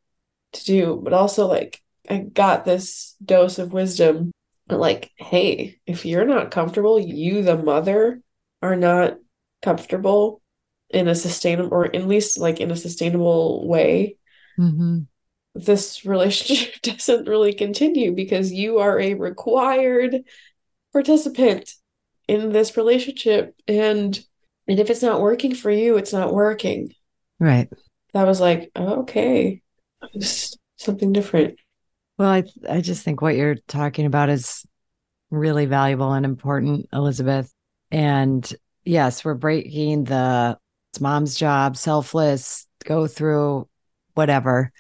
to 0.55 0.65
do. 0.65 1.01
But 1.03 1.13
also 1.13 1.47
like 1.47 1.81
I 2.09 2.19
got 2.19 2.65
this 2.65 3.15
dose 3.25 3.59
of 3.59 3.73
wisdom 3.73 4.33
like, 4.69 5.11
hey, 5.17 5.79
if 5.87 6.07
you're 6.07 6.25
not 6.25 6.51
comfortable, 6.51 6.99
you, 6.99 7.43
the 7.43 7.57
mother, 7.57 8.21
are 8.63 8.77
not 8.77 9.19
comfortable 9.63 10.41
in 10.91 11.09
a 11.09 11.15
sustainable, 11.15 11.75
or 11.75 11.95
at 11.95 12.07
least 12.07 12.39
like 12.39 12.61
in 12.61 12.71
a 12.71 12.77
sustainable 12.77 13.67
way, 13.69 14.17
mm-hmm. 14.59 15.01
this 15.55 16.07
relationship 16.07 16.75
doesn't 16.83 17.29
really 17.29 17.53
continue 17.53 18.13
because 18.13 18.53
you 18.53 18.79
are 18.79 18.99
a 18.99 19.15
required 19.15 20.25
participant 20.93 21.75
in 22.29 22.53
this 22.53 22.77
relationship. 22.77 23.55
And 23.69 24.19
and 24.67 24.81
if 24.81 24.91
it's 24.91 25.03
not 25.03 25.21
working 25.21 25.55
for 25.55 25.71
you, 25.71 25.97
it's 25.97 26.13
not 26.13 26.33
working. 26.33 26.93
Right. 27.39 27.69
That 28.13 28.27
was 28.27 28.41
like, 28.41 28.71
oh, 28.77 29.01
okay, 29.01 29.63
something 30.77 31.13
different. 31.13 31.59
Well, 32.17 32.31
I 32.31 32.45
I 32.69 32.81
just 32.81 33.05
think 33.05 33.21
what 33.21 33.37
you're 33.37 33.57
talking 33.67 34.07
about 34.07 34.31
is 34.31 34.65
really 35.31 35.67
valuable 35.67 36.13
and 36.13 36.25
important, 36.25 36.89
Elizabeth. 36.93 37.53
And 37.91 38.51
yes, 38.85 39.25
we're 39.25 39.35
breaking 39.35 40.05
the 40.05 40.59
it's 40.93 41.01
mom's 41.01 41.35
job, 41.35 41.77
selfless, 41.77 42.69
go 42.85 43.09
through 43.09 43.69
whatever. 44.15 44.71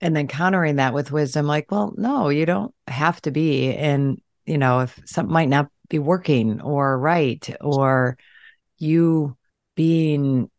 And 0.00 0.14
then 0.14 0.26
countering 0.26 0.76
that 0.76 0.92
with 0.92 1.12
wisdom, 1.12 1.46
like, 1.46 1.70
well, 1.70 1.94
no, 1.96 2.28
you 2.28 2.46
don't 2.46 2.74
have 2.88 3.22
to 3.22 3.30
be. 3.30 3.72
And, 3.72 4.20
you 4.44 4.58
know, 4.58 4.80
if 4.80 5.00
something 5.06 5.32
might 5.32 5.48
not 5.48 5.70
be 5.88 5.98
working 5.98 6.60
or 6.60 6.98
right, 6.98 7.48
or 7.60 8.16
you 8.78 9.36
being 9.74 10.50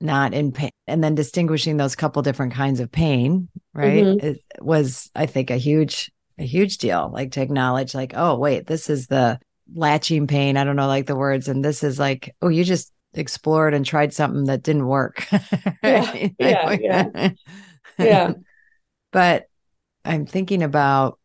not 0.00 0.34
in 0.34 0.52
pain 0.52 0.70
and 0.86 1.02
then 1.02 1.14
distinguishing 1.14 1.76
those 1.76 1.96
couple 1.96 2.20
different 2.22 2.52
kinds 2.52 2.80
of 2.80 2.90
pain 2.92 3.48
right 3.72 4.04
mm-hmm. 4.04 4.26
it 4.26 4.44
was 4.60 5.10
i 5.14 5.24
think 5.24 5.50
a 5.50 5.56
huge 5.56 6.12
a 6.38 6.44
huge 6.44 6.78
deal 6.78 7.10
like 7.12 7.32
to 7.32 7.40
acknowledge 7.40 7.94
like 7.94 8.12
oh 8.14 8.36
wait 8.36 8.66
this 8.66 8.90
is 8.90 9.06
the 9.06 9.38
latching 9.74 10.26
pain 10.26 10.56
i 10.56 10.64
don't 10.64 10.76
know 10.76 10.86
like 10.86 11.06
the 11.06 11.16
words 11.16 11.48
and 11.48 11.64
this 11.64 11.82
is 11.82 11.98
like 11.98 12.34
oh 12.42 12.48
you 12.48 12.64
just 12.64 12.92
explored 13.14 13.72
and 13.72 13.86
tried 13.86 14.12
something 14.12 14.44
that 14.44 14.62
didn't 14.62 14.86
work 14.86 15.26
yeah 15.82 16.28
yeah 16.38 16.76
yeah, 16.80 17.30
yeah. 17.98 18.32
but 19.12 19.46
i'm 20.04 20.26
thinking 20.26 20.62
about 20.62 21.18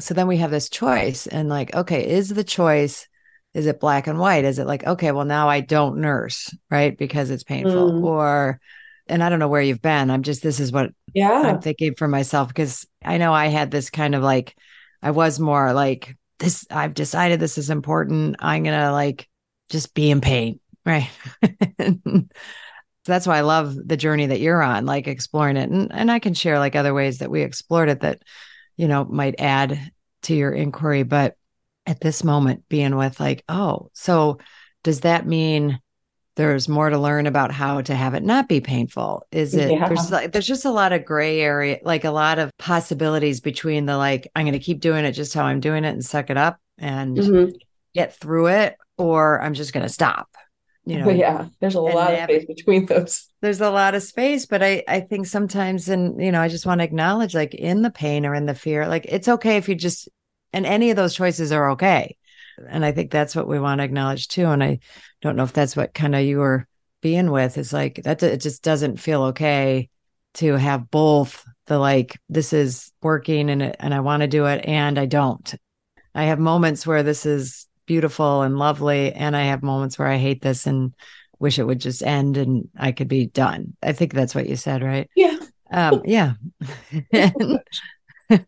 so 0.00 0.14
then 0.14 0.26
we 0.26 0.38
have 0.38 0.50
this 0.50 0.68
choice 0.68 1.26
and 1.26 1.48
like 1.48 1.74
okay 1.74 2.08
is 2.08 2.28
the 2.28 2.44
choice 2.44 3.08
is 3.54 3.66
it 3.66 3.78
black 3.78 4.08
and 4.08 4.18
white? 4.18 4.44
Is 4.44 4.58
it 4.58 4.66
like 4.66 4.84
okay 4.84 5.12
well 5.12 5.24
now 5.24 5.48
i 5.48 5.60
don't 5.60 5.98
nurse 5.98 6.54
right 6.70 6.96
because 6.96 7.30
it's 7.30 7.44
painful? 7.44 7.92
Mm. 7.92 8.04
or 8.04 8.60
and 9.06 9.22
i 9.22 9.28
don't 9.28 9.38
know 9.38 9.48
where 9.48 9.62
you've 9.62 9.82
been. 9.82 10.10
I'm 10.10 10.22
just 10.22 10.42
this 10.42 10.60
is 10.60 10.72
what 10.72 10.90
yeah. 11.14 11.42
I'm 11.42 11.60
thinking 11.60 11.94
for 11.94 12.08
myself 12.08 12.48
because 12.48 12.86
i 13.04 13.18
know 13.18 13.32
i 13.32 13.46
had 13.46 13.70
this 13.70 13.90
kind 13.90 14.14
of 14.14 14.22
like 14.22 14.56
i 15.02 15.12
was 15.12 15.38
more 15.38 15.72
like 15.72 16.16
this 16.40 16.66
i've 16.70 16.94
decided 16.94 17.38
this 17.38 17.58
is 17.58 17.70
important. 17.70 18.36
I'm 18.40 18.64
gonna 18.64 18.92
like 18.92 19.28
just 19.70 19.94
be 19.94 20.10
in 20.10 20.20
pain 20.20 20.60
right? 20.84 21.08
So 21.80 22.24
that's 23.06 23.26
why 23.26 23.36
i 23.36 23.42
love 23.42 23.76
the 23.76 23.96
journey 23.96 24.26
that 24.26 24.40
you're 24.40 24.62
on 24.62 24.86
like 24.86 25.06
exploring 25.06 25.56
it. 25.58 25.70
And, 25.70 25.92
and 25.92 26.10
i 26.10 26.18
can 26.18 26.32
share 26.34 26.58
like 26.58 26.74
other 26.74 26.94
ways 26.94 27.18
that 27.18 27.30
we 27.30 27.42
explored 27.42 27.90
it 27.90 28.00
that 28.00 28.22
you 28.76 28.88
know 28.88 29.04
might 29.04 29.36
add 29.38 29.90
to 30.22 30.34
your 30.34 30.52
inquiry 30.52 31.02
but 31.02 31.36
at 31.86 32.00
this 32.00 32.24
moment 32.24 32.68
being 32.68 32.96
with 32.96 33.20
like, 33.20 33.44
oh, 33.48 33.90
so 33.92 34.38
does 34.82 35.00
that 35.00 35.26
mean 35.26 35.80
there's 36.36 36.68
more 36.68 36.90
to 36.90 36.98
learn 36.98 37.26
about 37.26 37.52
how 37.52 37.80
to 37.80 37.94
have 37.94 38.14
it 38.14 38.22
not 38.22 38.48
be 38.48 38.60
painful? 38.60 39.26
Is 39.30 39.54
it 39.54 39.70
yeah. 39.70 39.88
there's 39.88 40.10
like 40.10 40.32
there's 40.32 40.46
just 40.46 40.64
a 40.64 40.70
lot 40.70 40.92
of 40.92 41.04
gray 41.04 41.40
area, 41.40 41.78
like 41.82 42.04
a 42.04 42.10
lot 42.10 42.38
of 42.38 42.50
possibilities 42.58 43.40
between 43.40 43.86
the 43.86 43.96
like, 43.96 44.28
I'm 44.34 44.44
gonna 44.44 44.58
keep 44.58 44.80
doing 44.80 45.04
it 45.04 45.12
just 45.12 45.34
how 45.34 45.44
I'm 45.44 45.60
doing 45.60 45.84
it 45.84 45.90
and 45.90 46.04
suck 46.04 46.30
it 46.30 46.36
up 46.36 46.58
and 46.78 47.16
mm-hmm. 47.16 47.50
get 47.94 48.16
through 48.16 48.48
it, 48.48 48.76
or 48.98 49.40
I'm 49.40 49.54
just 49.54 49.72
going 49.72 49.86
to 49.86 49.92
stop. 49.92 50.28
You 50.86 50.98
know, 51.00 51.10
yeah, 51.10 51.46
there's 51.60 51.74
a 51.74 51.80
lot 51.80 52.12
of 52.12 52.24
space 52.24 52.44
between 52.44 52.86
those. 52.86 53.28
There's 53.40 53.60
a 53.60 53.70
lot 53.70 53.94
of 53.94 54.02
space, 54.02 54.46
but 54.46 54.62
I 54.62 54.82
I 54.86 55.00
think 55.00 55.26
sometimes, 55.26 55.88
and 55.88 56.20
you 56.22 56.32
know, 56.32 56.40
I 56.40 56.48
just 56.48 56.66
want 56.66 56.80
to 56.80 56.84
acknowledge, 56.84 57.34
like 57.34 57.54
in 57.54 57.82
the 57.82 57.90
pain 57.90 58.26
or 58.26 58.34
in 58.34 58.46
the 58.46 58.54
fear, 58.54 58.86
like 58.86 59.06
it's 59.08 59.28
okay 59.28 59.56
if 59.56 59.68
you 59.68 59.74
just, 59.74 60.08
and 60.52 60.66
any 60.66 60.90
of 60.90 60.96
those 60.96 61.14
choices 61.14 61.52
are 61.52 61.70
okay. 61.70 62.16
And 62.68 62.84
I 62.84 62.92
think 62.92 63.10
that's 63.10 63.34
what 63.34 63.48
we 63.48 63.58
want 63.58 63.80
to 63.80 63.84
acknowledge 63.84 64.28
too. 64.28 64.46
And 64.46 64.62
I 64.62 64.78
don't 65.22 65.36
know 65.36 65.42
if 65.42 65.52
that's 65.52 65.76
what 65.76 65.94
kind 65.94 66.14
of 66.14 66.22
you 66.22 66.38
were 66.38 66.66
being 67.00 67.30
with 67.30 67.58
is 67.58 67.72
like 67.72 68.00
that. 68.04 68.22
It 68.22 68.40
just 68.40 68.62
doesn't 68.62 68.98
feel 68.98 69.24
okay 69.24 69.90
to 70.34 70.54
have 70.54 70.90
both 70.90 71.44
the 71.66 71.78
like 71.78 72.18
this 72.28 72.52
is 72.52 72.92
working 73.02 73.50
and 73.50 73.62
it 73.62 73.76
and 73.80 73.94
I 73.94 74.00
want 74.00 74.20
to 74.20 74.26
do 74.26 74.46
it 74.46 74.64
and 74.66 74.98
I 74.98 75.06
don't. 75.06 75.54
I 76.14 76.24
have 76.24 76.38
moments 76.38 76.86
where 76.86 77.02
this 77.02 77.26
is 77.26 77.66
beautiful 77.86 78.42
and 78.42 78.58
lovely 78.58 79.12
and 79.12 79.36
I 79.36 79.44
have 79.44 79.62
moments 79.62 79.98
where 79.98 80.08
I 80.08 80.16
hate 80.16 80.42
this 80.42 80.66
and 80.66 80.94
wish 81.38 81.58
it 81.58 81.64
would 81.64 81.80
just 81.80 82.02
end 82.02 82.36
and 82.36 82.68
I 82.76 82.92
could 82.92 83.08
be 83.08 83.26
done. 83.26 83.76
I 83.82 83.92
think 83.92 84.12
that's 84.12 84.34
what 84.34 84.48
you 84.48 84.56
said, 84.56 84.82
right? 84.82 85.10
Yeah. 85.14 85.38
Um, 85.70 86.02
yeah. 86.06 86.34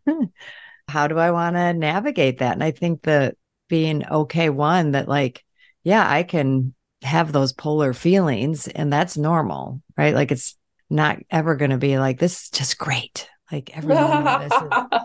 how 0.88 1.08
do 1.08 1.18
I 1.18 1.30
want 1.30 1.56
to 1.56 1.72
navigate 1.74 2.38
that? 2.38 2.54
And 2.54 2.64
I 2.64 2.70
think 2.70 3.02
that 3.02 3.36
being 3.68 4.06
okay 4.06 4.48
one 4.48 4.92
that 4.92 5.08
like 5.08 5.44
yeah, 5.84 6.08
I 6.10 6.24
can 6.24 6.74
have 7.02 7.30
those 7.30 7.52
polar 7.52 7.92
feelings 7.92 8.66
and 8.66 8.92
that's 8.92 9.16
normal, 9.16 9.82
right? 9.96 10.14
Like 10.14 10.32
it's 10.32 10.56
not 10.90 11.18
ever 11.30 11.54
going 11.54 11.70
to 11.70 11.78
be 11.78 11.98
like 11.98 12.18
this 12.18 12.44
is 12.44 12.50
just 12.50 12.78
great. 12.78 13.28
Like 13.52 13.76
everything 13.76 14.24
this 14.24 14.52
is 14.52 15.00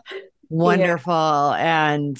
wonderful 0.49 1.13
yeah. 1.13 1.91
and 1.91 2.17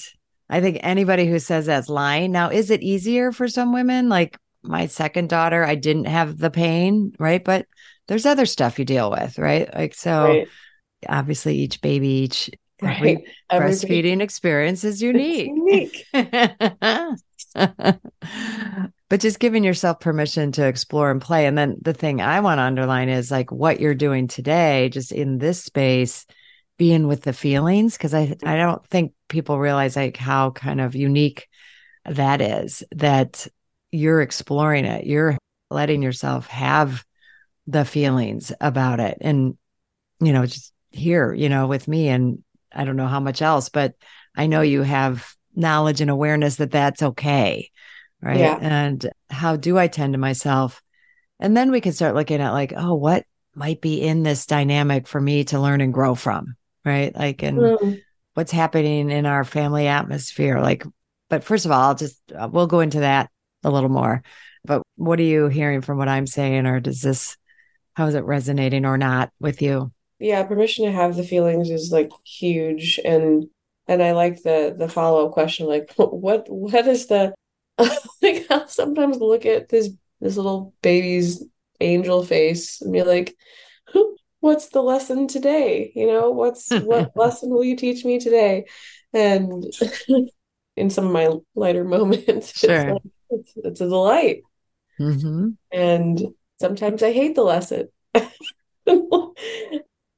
I 0.52 0.60
think 0.60 0.80
anybody 0.82 1.26
who 1.26 1.38
says 1.38 1.64
that's 1.64 1.88
lying. 1.88 2.30
Now, 2.30 2.50
is 2.50 2.70
it 2.70 2.82
easier 2.82 3.32
for 3.32 3.48
some 3.48 3.72
women? 3.72 4.10
Like 4.10 4.38
my 4.62 4.86
second 4.86 5.30
daughter, 5.30 5.64
I 5.64 5.76
didn't 5.76 6.04
have 6.04 6.36
the 6.36 6.50
pain, 6.50 7.14
right? 7.18 7.42
But 7.42 7.66
there's 8.06 8.26
other 8.26 8.44
stuff 8.44 8.78
you 8.78 8.84
deal 8.84 9.10
with, 9.10 9.38
right? 9.38 9.72
Like 9.74 9.94
so 9.94 10.24
right. 10.26 10.48
obviously 11.08 11.56
each 11.56 11.80
baby, 11.80 12.08
each 12.08 12.50
right. 12.82 13.24
every 13.48 13.70
breastfeeding 13.70 14.20
experience 14.20 14.84
is 14.84 15.00
unique. 15.00 15.46
unique. 15.46 16.06
but 19.08 19.20
just 19.20 19.38
giving 19.38 19.64
yourself 19.64 20.00
permission 20.00 20.52
to 20.52 20.66
explore 20.66 21.10
and 21.10 21.22
play. 21.22 21.46
And 21.46 21.56
then 21.56 21.78
the 21.80 21.94
thing 21.94 22.20
I 22.20 22.40
want 22.40 22.58
to 22.58 22.62
underline 22.62 23.08
is 23.08 23.30
like 23.30 23.50
what 23.50 23.80
you're 23.80 23.94
doing 23.94 24.28
today, 24.28 24.90
just 24.90 25.12
in 25.12 25.38
this 25.38 25.64
space, 25.64 26.26
being 26.78 27.06
with 27.06 27.22
the 27.22 27.32
feelings. 27.32 27.96
Cause 27.98 28.14
I, 28.14 28.36
I 28.44 28.56
don't 28.56 28.84
think 28.88 29.12
people 29.28 29.58
realize 29.58 29.96
like 29.96 30.16
how 30.16 30.50
kind 30.50 30.80
of 30.80 30.94
unique 30.94 31.48
that 32.04 32.40
is 32.40 32.82
that 32.92 33.46
you're 33.90 34.22
exploring 34.22 34.84
it. 34.84 35.06
You're 35.06 35.38
letting 35.70 36.02
yourself 36.02 36.46
have 36.48 37.04
the 37.66 37.84
feelings 37.84 38.52
about 38.60 39.00
it. 39.00 39.18
And, 39.20 39.56
you 40.20 40.32
know, 40.32 40.46
just 40.46 40.72
here, 40.90 41.32
you 41.32 41.48
know, 41.48 41.66
with 41.66 41.86
me 41.88 42.08
and 42.08 42.42
I 42.74 42.84
don't 42.84 42.96
know 42.96 43.06
how 43.06 43.20
much 43.20 43.42
else, 43.42 43.68
but 43.68 43.94
I 44.34 44.46
know 44.46 44.62
you 44.62 44.82
have 44.82 45.34
knowledge 45.54 46.00
and 46.00 46.10
awareness 46.10 46.56
that 46.56 46.70
that's 46.70 47.02
okay 47.02 47.70
right 48.22 48.38
yeah. 48.38 48.58
and 48.60 49.10
how 49.28 49.56
do 49.56 49.76
i 49.76 49.86
tend 49.86 50.14
to 50.14 50.18
myself 50.18 50.82
and 51.40 51.56
then 51.56 51.70
we 51.70 51.80
can 51.80 51.92
start 51.92 52.14
looking 52.14 52.40
at 52.40 52.52
like 52.52 52.72
oh 52.74 52.94
what 52.94 53.24
might 53.54 53.80
be 53.80 54.00
in 54.00 54.22
this 54.22 54.46
dynamic 54.46 55.06
for 55.06 55.20
me 55.20 55.44
to 55.44 55.60
learn 55.60 55.80
and 55.80 55.92
grow 55.92 56.14
from 56.14 56.56
right 56.84 57.14
like 57.16 57.42
and 57.42 57.58
mm. 57.58 58.00
what's 58.34 58.52
happening 58.52 59.10
in 59.10 59.26
our 59.26 59.44
family 59.44 59.86
atmosphere 59.86 60.60
like 60.60 60.84
but 61.28 61.44
first 61.44 61.64
of 61.64 61.70
all 61.70 61.80
I'll 61.80 61.94
just 61.94 62.20
uh, 62.32 62.48
we'll 62.50 62.66
go 62.66 62.80
into 62.80 63.00
that 63.00 63.30
a 63.64 63.70
little 63.70 63.90
more 63.90 64.22
but 64.64 64.82
what 64.96 65.18
are 65.18 65.24
you 65.24 65.48
hearing 65.48 65.80
from 65.80 65.98
what 65.98 66.08
i'm 66.08 66.26
saying 66.26 66.66
or 66.66 66.80
does 66.80 67.00
this 67.00 67.36
how 67.94 68.06
is 68.06 68.14
it 68.14 68.24
resonating 68.24 68.84
or 68.84 68.98
not 68.98 69.30
with 69.38 69.62
you 69.62 69.92
yeah 70.18 70.42
permission 70.42 70.84
to 70.84 70.92
have 70.92 71.14
the 71.14 71.22
feelings 71.22 71.70
is 71.70 71.92
like 71.92 72.10
huge 72.24 72.98
and 73.04 73.46
and 73.86 74.02
i 74.02 74.12
like 74.12 74.42
the 74.42 74.74
the 74.76 74.88
follow-up 74.88 75.32
question 75.32 75.66
like 75.66 75.92
what 75.96 76.46
what 76.48 76.86
is 76.88 77.06
the 77.06 77.32
like 78.22 78.46
I'll 78.50 78.68
sometimes 78.68 79.18
look 79.18 79.46
at 79.46 79.68
this 79.68 79.90
this 80.20 80.36
little 80.36 80.74
baby's 80.82 81.44
angel 81.80 82.22
face 82.22 82.80
and 82.80 82.92
be 82.92 83.02
like, 83.02 83.34
what's 84.42 84.68
the 84.70 84.82
lesson 84.82 85.28
today? 85.28 85.92
You 85.94 86.08
know, 86.08 86.30
what's 86.30 86.68
what 86.70 87.12
lesson 87.16 87.50
will 87.50 87.64
you 87.64 87.76
teach 87.76 88.04
me 88.04 88.18
today? 88.18 88.66
And 89.14 89.64
in 90.76 90.90
some 90.90 91.06
of 91.06 91.12
my 91.12 91.30
lighter 91.54 91.84
moments, 91.96 92.58
sure. 92.58 92.72
it's, 92.72 92.90
like, 92.90 93.02
it's, 93.30 93.52
it's 93.56 93.80
a 93.80 93.88
delight. 93.88 94.42
Mm-hmm. 95.00 95.50
And 95.72 96.26
sometimes 96.60 97.02
I 97.02 97.12
hate 97.12 97.36
the 97.36 97.42
lesson. 97.42 97.88
but 98.14 98.24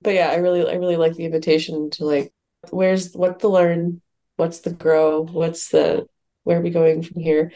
yeah, 0.06 0.30
I 0.30 0.36
really 0.36 0.68
I 0.68 0.74
really 0.74 0.96
like 0.96 1.14
the 1.14 1.26
invitation 1.26 1.90
to 1.90 2.06
like, 2.06 2.32
where's 2.70 3.12
what 3.12 3.40
to 3.40 3.48
learn, 3.48 4.00
what's 4.36 4.60
the 4.60 4.72
grow, 4.72 5.22
what's 5.22 5.68
the 5.68 6.06
where 6.44 6.58
are 6.58 6.62
we 6.62 6.70
going 6.70 7.02
from 7.02 7.20
here? 7.20 7.52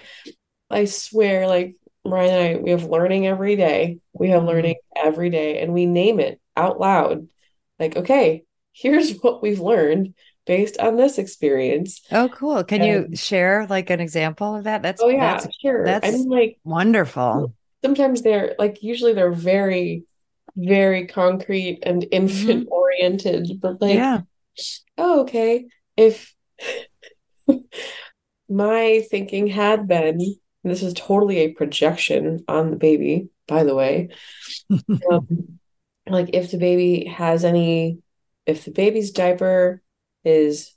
I 0.71 0.85
swear, 0.85 1.47
like 1.47 1.77
Ryan 2.05 2.35
and 2.35 2.59
I, 2.59 2.61
we 2.61 2.73
have 2.73 2.85
learning 2.85 3.27
every 3.27 3.57
day. 3.57 4.01
We 4.13 4.29
have 4.29 4.41
mm-hmm. 4.41 4.49
learning 4.49 4.77
every 4.95 5.31
day, 5.31 5.63
and 5.63 5.73
we 5.73 5.87
name 5.87 6.21
it 6.21 6.39
out 6.59 6.81
loud. 6.81 7.29
Like, 7.79 7.97
okay, 7.97 8.45
here's 8.73 9.13
what 9.21 9.43
we've 9.43 9.61
learned 9.61 10.15
based 10.47 10.79
on 10.79 10.97
this 10.97 11.19
experience. 11.19 12.01
Oh, 12.11 12.29
cool. 12.29 12.65
Can 12.65 12.83
and, 12.83 13.11
you 13.11 13.17
share 13.17 13.67
like 13.69 13.91
an 13.91 14.01
example 14.01 14.57
of 14.57 14.65
that? 14.65 14.83
That's 14.83 15.01
oh 15.03 15.09
yeah, 15.09 15.39
that's, 15.39 15.57
sure. 15.61 15.85
That's 15.85 16.09
I 16.09 16.11
mean, 16.11 16.29
like 16.29 16.59
wonderful. 16.65 17.55
Sometimes 17.85 18.23
they're 18.23 18.55
like 18.59 18.83
usually 18.83 19.13
they're 19.13 19.33
very, 19.33 20.05
very 20.57 21.07
concrete 21.07 21.81
and 21.83 22.05
infant 22.11 22.65
mm-hmm. 22.65 22.73
oriented, 22.73 23.61
but 23.61 23.81
like, 23.81 23.95
yeah. 23.95 24.23
oh, 24.97 25.23
okay. 25.23 25.67
If 25.97 26.35
my 28.49 29.05
thinking 29.11 29.47
had 29.47 29.87
been 29.87 30.37
this 30.65 30.83
is 30.83 30.95
totally 30.95 31.39
a 31.39 31.53
projection 31.53 32.45
on 32.49 32.71
the 32.71 32.77
baby 32.77 33.29
by 33.47 33.65
the 33.65 33.75
way 33.75 34.09
um, 35.11 35.58
like 36.11 36.31
if 36.33 36.51
the 36.51 36.59
baby 36.59 37.05
has 37.05 37.45
any 37.45 37.99
if 38.47 38.65
the 38.65 38.71
baby's 38.71 39.11
diaper 39.11 39.83
is 40.25 40.75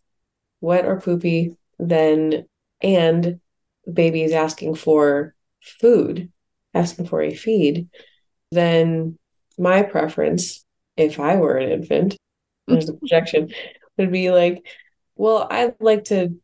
wet 0.59 0.85
or 0.85 0.99
poopy 0.99 1.55
then 1.79 2.45
and 2.81 3.39
the 3.85 3.91
baby 3.91 4.23
is 4.23 4.33
asking 4.33 4.75
for 4.75 5.35
food 5.61 6.31
asking 6.73 7.05
for 7.05 7.21
a 7.21 7.33
feed 7.33 7.89
then 8.51 9.17
my 9.57 9.81
preference 9.81 10.65
if 10.97 11.19
i 11.19 11.35
were 11.35 11.57
an 11.57 11.71
infant 11.71 12.17
there's 12.67 12.89
a 12.89 12.93
projection 12.93 13.51
would 13.97 14.11
be 14.11 14.31
like 14.31 14.65
well 15.15 15.47
i'd 15.49 15.75
like 15.79 16.05
to 16.05 16.35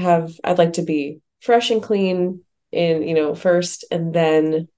have 0.00 0.38
I'd 0.42 0.58
like 0.58 0.74
to 0.74 0.82
be 0.82 1.20
fresh 1.40 1.70
and 1.70 1.82
clean 1.82 2.42
in, 2.72 3.02
you 3.02 3.14
know, 3.14 3.34
first 3.34 3.84
and 3.90 4.12
then 4.14 4.68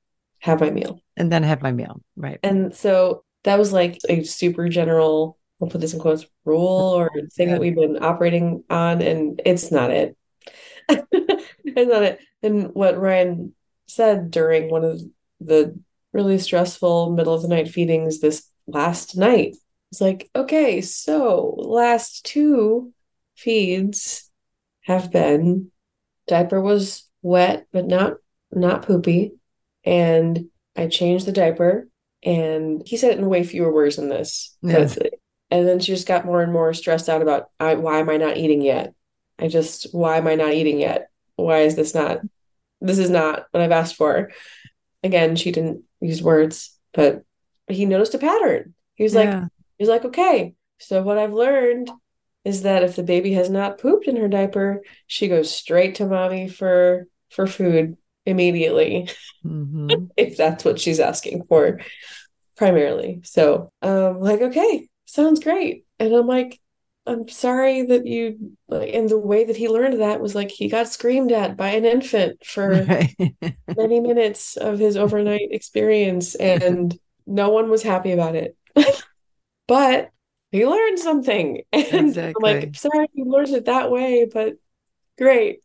have 0.40 0.60
my 0.60 0.70
meal. 0.70 1.00
And 1.16 1.30
then 1.30 1.42
have 1.42 1.62
my 1.62 1.72
meal. 1.72 2.00
Right. 2.16 2.38
And 2.42 2.74
so 2.74 3.24
that 3.44 3.58
was 3.58 3.72
like 3.72 3.98
a 4.08 4.22
super 4.24 4.68
general, 4.68 5.38
I'll 5.60 5.68
put 5.68 5.80
this 5.80 5.94
in 5.94 6.00
quotes, 6.00 6.26
rule 6.44 6.94
or 6.96 7.10
thing 7.34 7.50
that 7.50 7.60
we've 7.60 7.74
been 7.74 8.02
operating 8.02 8.64
on. 8.70 9.02
And 9.02 9.40
it's 9.44 9.70
not 9.70 9.90
it. 9.90 10.16
it's 10.88 11.90
not 11.90 12.02
it. 12.02 12.20
And 12.42 12.74
what 12.74 13.00
Ryan 13.00 13.54
said 13.86 14.30
during 14.30 14.70
one 14.70 14.84
of 14.84 15.00
the 15.40 15.78
really 16.12 16.38
stressful 16.38 17.10
middle 17.10 17.34
of 17.34 17.42
the 17.42 17.48
night 17.48 17.68
feedings 17.68 18.20
this 18.20 18.48
last 18.66 19.16
night 19.16 19.56
it's 19.92 20.00
like, 20.00 20.30
okay, 20.34 20.80
so 20.80 21.54
last 21.58 22.24
two 22.24 22.94
feeds 23.36 24.30
have 24.84 25.12
been 25.12 25.70
diaper 26.26 26.60
was 26.60 27.08
wet 27.20 27.66
but 27.72 27.86
not 27.86 28.14
not 28.52 28.82
poopy 28.82 29.32
and 29.84 30.46
i 30.76 30.86
changed 30.86 31.26
the 31.26 31.32
diaper 31.32 31.88
and 32.22 32.82
he 32.86 32.96
said 32.96 33.12
it 33.12 33.18
in 33.18 33.28
way 33.28 33.44
fewer 33.44 33.72
words 33.72 33.96
than 33.96 34.08
this 34.08 34.56
but, 34.62 35.14
and 35.50 35.68
then 35.68 35.80
she 35.80 35.92
just 35.92 36.06
got 36.06 36.24
more 36.24 36.42
and 36.42 36.52
more 36.52 36.72
stressed 36.72 37.08
out 37.08 37.22
about 37.22 37.48
I, 37.58 37.74
why 37.74 37.98
am 37.98 38.10
i 38.10 38.16
not 38.16 38.36
eating 38.36 38.62
yet? 38.62 38.94
I 39.38 39.48
just 39.48 39.92
why 39.92 40.16
am 40.18 40.26
i 40.26 40.34
not 40.34 40.52
eating 40.52 40.78
yet? 40.78 41.10
Why 41.36 41.60
is 41.60 41.76
this 41.76 41.94
not 41.94 42.20
this 42.80 42.98
is 42.98 43.10
not 43.10 43.46
what 43.50 43.62
i've 43.62 43.72
asked 43.72 43.96
for? 43.96 44.30
Again 45.02 45.36
she 45.36 45.52
didn't 45.52 45.82
use 46.00 46.22
words 46.22 46.78
but 46.94 47.24
he 47.68 47.86
noticed 47.86 48.14
a 48.14 48.18
pattern. 48.18 48.74
He 48.94 49.04
was 49.04 49.14
yeah. 49.14 49.40
like 49.40 49.50
was 49.78 49.88
like 49.88 50.04
okay 50.04 50.54
so 50.78 51.02
what 51.02 51.18
i've 51.18 51.32
learned 51.32 51.90
is 52.44 52.62
that 52.62 52.82
if 52.82 52.96
the 52.96 53.02
baby 53.02 53.32
has 53.34 53.48
not 53.48 53.78
pooped 53.78 54.08
in 54.08 54.16
her 54.16 54.28
diaper, 54.28 54.82
she 55.06 55.28
goes 55.28 55.54
straight 55.54 55.96
to 55.96 56.06
mommy 56.06 56.48
for 56.48 57.06
for 57.30 57.46
food 57.46 57.96
immediately. 58.26 59.08
Mm-hmm. 59.44 60.06
if 60.16 60.36
that's 60.36 60.64
what 60.64 60.80
she's 60.80 61.00
asking 61.00 61.44
for 61.44 61.80
primarily. 62.56 63.20
So 63.24 63.70
um 63.82 64.20
like 64.20 64.40
okay, 64.40 64.88
sounds 65.06 65.40
great. 65.40 65.86
And 65.98 66.14
I'm 66.14 66.26
like, 66.26 66.60
I'm 67.06 67.28
sorry 67.28 67.82
that 67.82 68.06
you 68.06 68.56
like 68.68 68.94
and 68.94 69.08
the 69.08 69.18
way 69.18 69.44
that 69.44 69.56
he 69.56 69.68
learned 69.68 70.00
that 70.00 70.20
was 70.20 70.34
like 70.34 70.50
he 70.50 70.68
got 70.68 70.88
screamed 70.88 71.32
at 71.32 71.56
by 71.56 71.70
an 71.70 71.84
infant 71.84 72.44
for 72.44 72.70
right. 72.70 73.14
many 73.76 74.00
minutes 74.00 74.56
of 74.56 74.78
his 74.78 74.96
overnight 74.96 75.48
experience 75.50 76.34
and 76.34 76.96
no 77.26 77.50
one 77.50 77.70
was 77.70 77.82
happy 77.82 78.12
about 78.12 78.36
it. 78.36 78.56
but 79.66 80.10
he 80.52 80.66
learned 80.66 80.98
something. 80.98 81.62
And 81.72 82.08
exactly. 82.08 82.50
I'm 82.50 82.60
like, 82.60 82.76
sorry 82.76 83.08
he 83.14 83.24
learned 83.24 83.48
it 83.48 83.64
that 83.64 83.90
way, 83.90 84.28
but 84.32 84.54
great. 85.18 85.60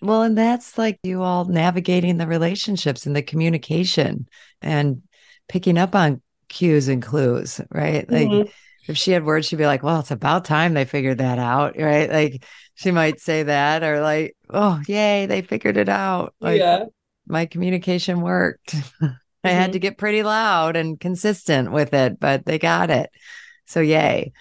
Well, 0.00 0.22
and 0.22 0.36
that's 0.36 0.78
like 0.78 0.98
you 1.02 1.22
all 1.22 1.44
navigating 1.44 2.16
the 2.16 2.26
relationships 2.26 3.06
and 3.06 3.14
the 3.14 3.22
communication 3.22 4.28
and 4.60 5.02
picking 5.48 5.78
up 5.78 5.94
on 5.94 6.22
cues 6.48 6.88
and 6.88 7.02
clues, 7.02 7.60
right? 7.70 8.10
Like 8.10 8.28
mm-hmm. 8.28 8.50
if 8.88 8.96
she 8.96 9.12
had 9.12 9.24
words, 9.24 9.46
she'd 9.46 9.56
be 9.56 9.66
like, 9.66 9.82
well, 9.82 10.00
it's 10.00 10.10
about 10.10 10.44
time 10.44 10.74
they 10.74 10.84
figured 10.84 11.18
that 11.18 11.38
out, 11.38 11.78
right? 11.78 12.10
Like 12.10 12.44
she 12.74 12.90
might 12.90 13.20
say 13.20 13.44
that 13.44 13.82
or 13.82 14.00
like, 14.00 14.36
oh, 14.50 14.80
yay, 14.86 15.26
they 15.26 15.42
figured 15.42 15.76
it 15.76 15.88
out. 15.88 16.34
Like, 16.40 16.60
yeah. 16.60 16.84
My 17.26 17.46
communication 17.46 18.20
worked. 18.20 18.74
Mm-hmm. 18.74 19.06
I 19.44 19.48
had 19.48 19.64
mm-hmm. 19.64 19.72
to 19.72 19.78
get 19.80 19.98
pretty 19.98 20.22
loud 20.22 20.76
and 20.76 21.00
consistent 21.00 21.72
with 21.72 21.92
it, 21.94 22.20
but 22.20 22.46
they 22.46 22.58
got 22.58 22.90
it. 22.90 23.10
So, 23.66 23.80
yay. 23.80 24.32